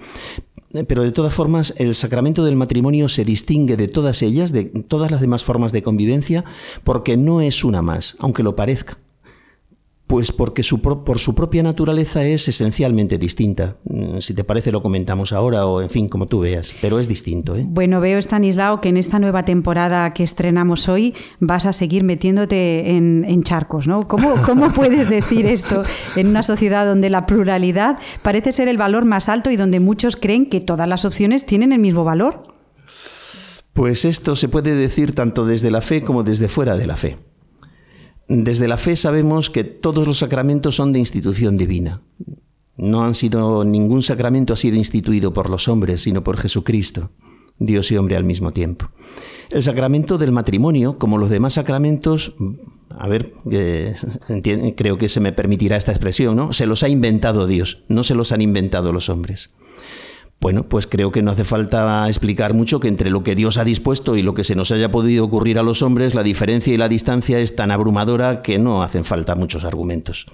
[0.87, 5.11] Pero de todas formas, el sacramento del matrimonio se distingue de todas ellas, de todas
[5.11, 6.45] las demás formas de convivencia,
[6.83, 8.97] porque no es una más, aunque lo parezca.
[10.13, 10.61] Pues porque
[11.03, 13.77] por su propia naturaleza es esencialmente distinta.
[13.85, 17.07] Mm, si te parece lo comentamos ahora o en fin, como tú veas, pero es
[17.07, 17.55] distinto.
[17.55, 17.65] ¿eh?
[17.67, 22.91] Bueno, veo, Stanislao, que en esta nueva temporada que estrenamos hoy vas a seguir metiéndote
[22.91, 24.07] en, charcos, ¿no?
[24.07, 25.81] ¿Cómo, ¿Cómo puedes decir esto
[26.15, 30.15] en una sociedad donde la pluralidad parece ser el valor más alto y donde muchos
[30.15, 32.53] creen que todas las opciones tienen el mismo valor?
[33.73, 37.32] Pues esto se puede decir tanto desde la fe como desde fuera de la fe.
[38.27, 42.01] Desde la fe sabemos que todos los sacramentos son de institución divina.
[42.75, 47.11] No han sido ningún sacramento ha sido instituido por los hombres, sino por Jesucristo,
[47.59, 48.89] Dios y hombre al mismo tiempo.
[49.51, 52.33] El sacramento del matrimonio, como los demás sacramentos,
[52.89, 53.33] a ver,
[54.75, 56.53] creo que se me permitirá esta expresión, ¿no?
[56.53, 59.51] Se los ha inventado Dios, no se los han inventado los hombres.
[60.43, 63.63] Bueno, pues creo que no hace falta explicar mucho que entre lo que Dios ha
[63.63, 66.75] dispuesto y lo que se nos haya podido ocurrir a los hombres, la diferencia y
[66.75, 70.25] la distancia es tan abrumadora que no hacen falta muchos argumentos.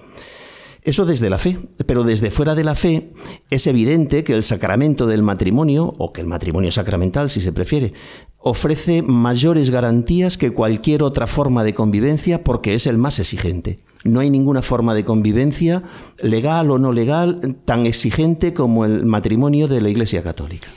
[0.82, 3.12] Eso desde la fe, pero desde fuera de la fe
[3.50, 7.92] es evidente que el sacramento del matrimonio, o que el matrimonio sacramental si se prefiere,
[8.36, 13.78] ofrece mayores garantías que cualquier otra forma de convivencia porque es el más exigente.
[14.04, 15.82] No hay ninguna forma de convivencia,
[16.22, 20.68] legal o no legal, tan exigente como el matrimonio de la Iglesia Católica.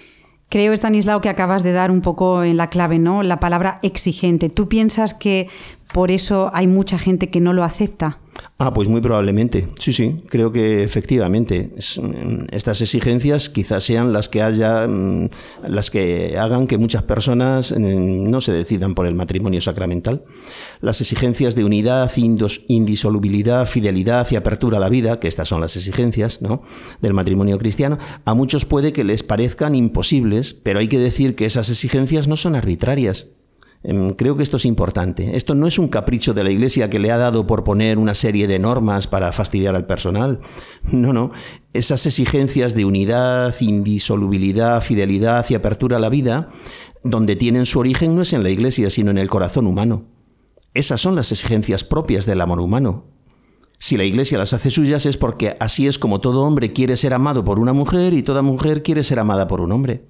[0.50, 3.24] Creo, Stanislao, que acabas de dar un poco en la clave, ¿no?
[3.24, 4.50] La palabra exigente.
[4.50, 5.48] ¿Tú piensas que
[5.94, 8.20] por eso hay mucha gente que no lo acepta?
[8.58, 9.68] Ah, pues muy probablemente.
[9.80, 15.30] Sí, sí, creo que efectivamente mm, estas exigencias quizás sean las que haya, mm,
[15.68, 20.24] las que hagan que muchas personas mm, no se decidan por el matrimonio sacramental.
[20.82, 25.76] Las exigencias de unidad, indisolubilidad, fidelidad y apertura a la vida, que estas son las
[25.76, 26.62] exigencias ¿no?
[27.02, 31.46] del matrimonio cristiano, a muchos puede que les parezcan imposibles, pero hay que decir que
[31.46, 33.28] esas exigencias no son arbitrarias.
[33.84, 35.36] Em, creo que esto es importante.
[35.36, 38.16] Esto no es un capricho de la Iglesia que le ha dado por poner una
[38.16, 40.40] serie de normas para fastidiar al personal.
[40.92, 41.32] No, no.
[41.74, 46.50] Esas exigencias de unidad, indisolubilidad, fidelidad y apertura a la vida,
[47.04, 50.06] donde tienen su origen no es en la Iglesia, sino en el corazón humano.
[50.74, 53.06] Esas son las exigencias propias del amor humano.
[53.80, 57.14] Si la Iglesia las hace suyas es porque así es como todo hombre quiere ser
[57.14, 60.08] amado por una mujer y toda mujer quiere ser amada por un hombre.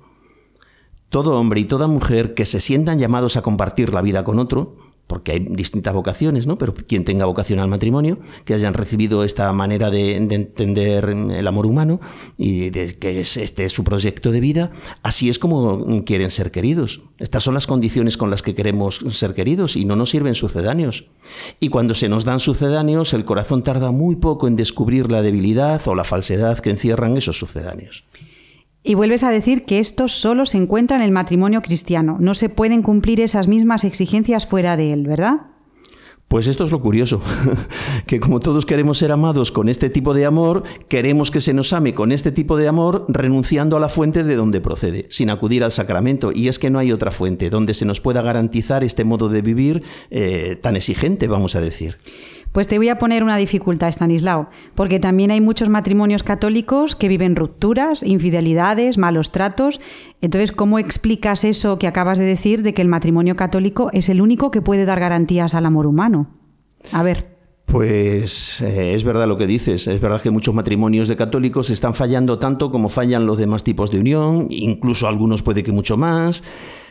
[1.14, 4.78] Todo hombre y toda mujer que se sientan llamados a compartir la vida con otro,
[5.05, 6.57] porque hay distintas vocaciones, ¿no?
[6.57, 11.47] Pero quien tenga vocación al matrimonio, que hayan recibido esta manera de, de entender el
[11.47, 12.01] amor humano
[12.36, 14.72] y de que es, este es su proyecto de vida,
[15.03, 17.01] así es como quieren ser queridos.
[17.20, 21.11] Estas son las condiciones con las que queremos ser queridos y no nos sirven sucedáneos.
[21.59, 25.80] Y cuando se nos dan sucedáneos, el corazón tarda muy poco en descubrir la debilidad
[25.88, 28.03] o la falsedad que encierran esos sucedáneos.
[28.84, 32.17] Y vuelves a decir que esto solo se encuentra en el matrimonio cristiano.
[32.19, 35.53] No se pueden cumplir esas mismas exigencias fuera de él, ¿verdad?
[36.27, 37.21] Pues esto es lo curioso,
[38.07, 41.73] que como todos queremos ser amados con este tipo de amor, queremos que se nos
[41.73, 45.63] ame con este tipo de amor renunciando a la fuente de donde procede, sin acudir
[45.63, 46.31] al sacramento.
[46.34, 49.43] Y es que no hay otra fuente donde se nos pueda garantizar este modo de
[49.43, 51.97] vivir eh, tan exigente, vamos a decir.
[52.54, 57.08] Pues te voy a poner una dificultad, Stanislao, porque también hay muchos matrimonios católicos que
[57.08, 59.82] viven rupturas, infidelidades, malos tratos.
[60.22, 64.22] Entonces, ¿cómo explicas eso que acabas de decir de que el matrimonio católico es el
[64.22, 66.30] único que puede dar garantías al amor humano?
[66.91, 67.34] A ver.
[67.66, 71.95] Pues eh, es verdad lo que dices, es verdad que muchos matrimonios de católicos están
[71.95, 76.43] fallando tanto como fallan los demás tipos de unión, incluso algunos puede que mucho más,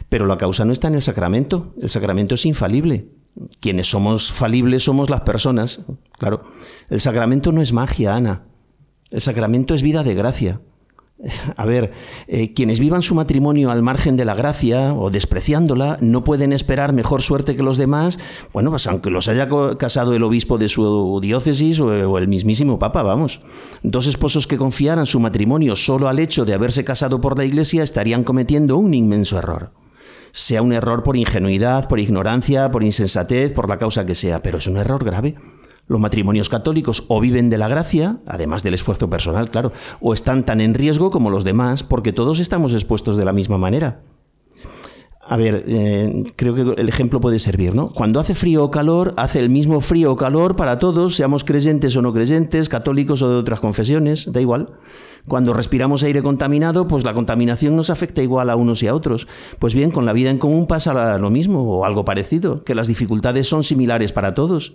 [0.08, 3.21] pero la causa no está en el sacramento, el sacramento es infalible.
[3.60, 5.80] Quienes somos falibles somos las personas.
[6.18, 6.44] Claro,
[6.90, 8.42] el sacramento no es magia, Ana.
[9.10, 10.60] El sacramento es vida de gracia.
[11.56, 11.92] A ver,
[12.26, 16.92] eh, quienes vivan su matrimonio al margen de la gracia o despreciándola no pueden esperar
[16.92, 18.18] mejor suerte que los demás,
[18.52, 22.78] bueno, pues aunque los haya casado el obispo de su diócesis o, o el mismísimo
[22.78, 23.40] papa, vamos.
[23.82, 27.82] Dos esposos que confiaran su matrimonio solo al hecho de haberse casado por la iglesia
[27.82, 29.72] estarían cometiendo un inmenso error
[30.32, 34.58] sea un error por ingenuidad, por ignorancia, por insensatez, por la causa que sea, pero
[34.58, 35.36] es un error grave.
[35.86, 40.44] Los matrimonios católicos o viven de la gracia, además del esfuerzo personal, claro, o están
[40.44, 44.00] tan en riesgo como los demás, porque todos estamos expuestos de la misma manera.
[45.24, 47.90] A ver, eh, creo que el ejemplo puede servir, ¿no?
[47.92, 51.96] Cuando hace frío o calor, hace el mismo frío o calor para todos, seamos creyentes
[51.96, 54.78] o no creyentes, católicos o de otras confesiones, da igual.
[55.28, 59.28] Cuando respiramos aire contaminado, pues la contaminación nos afecta igual a unos y a otros.
[59.58, 62.88] Pues bien, con la vida en común pasa lo mismo o algo parecido, que las
[62.88, 64.74] dificultades son similares para todos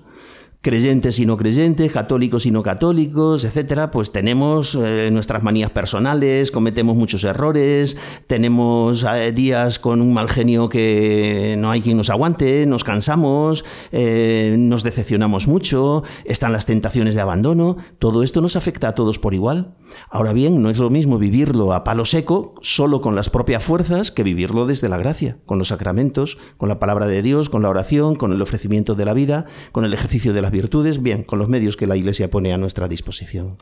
[0.62, 6.52] creyentes y no creyentes, católicos y no católicos, etcétera, pues tenemos eh, nuestras manías personales,
[6.52, 7.96] cometemos muchos errores,
[8.28, 13.64] tenemos eh, días con un mal genio que no hay quien nos aguante, nos cansamos,
[13.92, 19.20] eh, nos decepcionamos mucho, están las tentaciones de abandono, todo esto nos afecta a todos
[19.20, 19.76] por igual.
[20.10, 24.12] Ahora bien, no es lo mismo vivirlo a palo seco, solo con las propias fuerzas,
[24.12, 27.70] que vivirlo desde la gracia, con los sacramentos, con la palabra de Dios, con la
[27.70, 31.40] oración, con el ofrecimiento de la vida, con el ejercicio de las virtudes, bien, con
[31.40, 33.58] los medios que la Iglesia pone a nuestra disposición.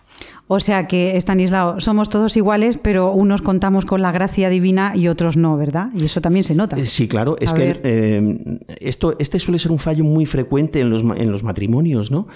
[0.48, 5.08] O sea que, Estanislao, somos todos iguales, pero unos contamos con la gracia divina y
[5.08, 5.90] otros no, ¿verdad?
[5.96, 6.78] Y eso también se nota.
[6.78, 10.92] Eh, sí, claro, es que eh, esto, este suele ser un fallo muy frecuente en
[10.92, 12.28] los, en los matrimonios, ¿no?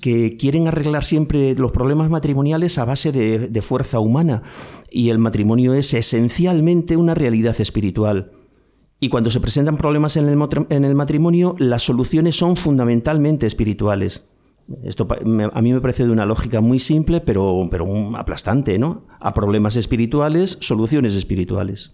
[0.00, 4.44] Que quieren arreglar siempre los problemas matrimoniales a base de, de fuerza humana.
[4.88, 8.30] Y el matrimonio es esencialmente una realidad espiritual.
[8.98, 10.38] Y cuando se presentan problemas en el,
[10.70, 14.26] en el matrimonio, las soluciones son fundamentalmente espirituales.
[14.82, 17.86] Esto a mí me parece de una lógica muy simple, pero, pero
[18.16, 19.06] aplastante, ¿no?
[19.20, 21.92] A problemas espirituales, soluciones espirituales.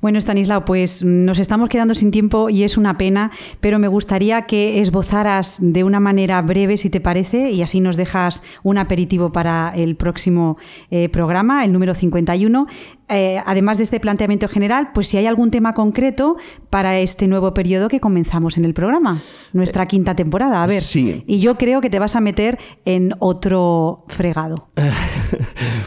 [0.00, 3.30] Bueno, Stanislao, pues nos estamos quedando sin tiempo y es una pena,
[3.60, 7.96] pero me gustaría que esbozaras de una manera breve, si te parece, y así nos
[7.96, 10.56] dejas un aperitivo para el próximo
[10.90, 12.66] eh, programa, el número 51.
[13.08, 16.36] Eh, además de este planteamiento general, pues si hay algún tema concreto
[16.70, 20.62] para este nuevo periodo que comenzamos en el programa, nuestra quinta temporada.
[20.62, 21.22] A ver, sí.
[21.26, 24.68] y yo creo que te vas a meter en otro fregado.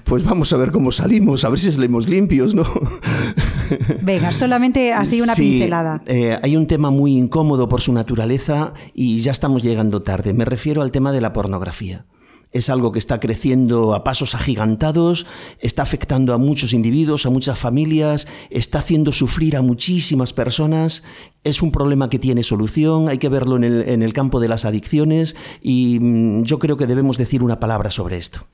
[0.03, 2.63] Pues vamos a ver cómo salimos, a ver si salimos limpios, ¿no?
[4.01, 6.01] Venga, solamente así una Sí, pincelada.
[6.05, 10.33] eh, hay un tema muy incómodo por su naturaleza y ya estamos llegando tarde.
[10.33, 12.05] Me refiero al tema de la pornografía.
[12.53, 15.25] Es algo que está creciendo a pasos agigantados,
[15.59, 21.03] está afectando a muchos individuos, a muchas familias, está haciendo sufrir a muchísimas personas.
[21.43, 24.47] Es un problema que tiene solución, hay que verlo en el, en el campo de
[24.47, 28.47] las adicciones y mm, yo creo que debemos decir una palabra sobre esto.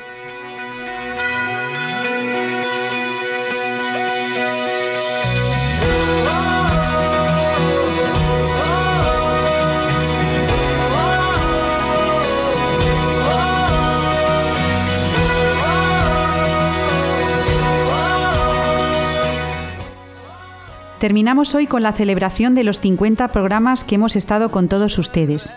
[20.99, 25.55] Terminamos hoy con la celebración de los 50 programas que hemos estado con todos ustedes.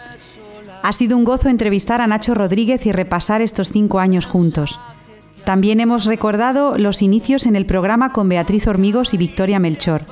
[0.85, 4.79] Ha sido un gozo entrevistar a Nacho Rodríguez y repasar estos cinco años juntos.
[5.45, 10.05] También hemos recordado los inicios en el programa con Beatriz Hormigos y Victoria Melchor.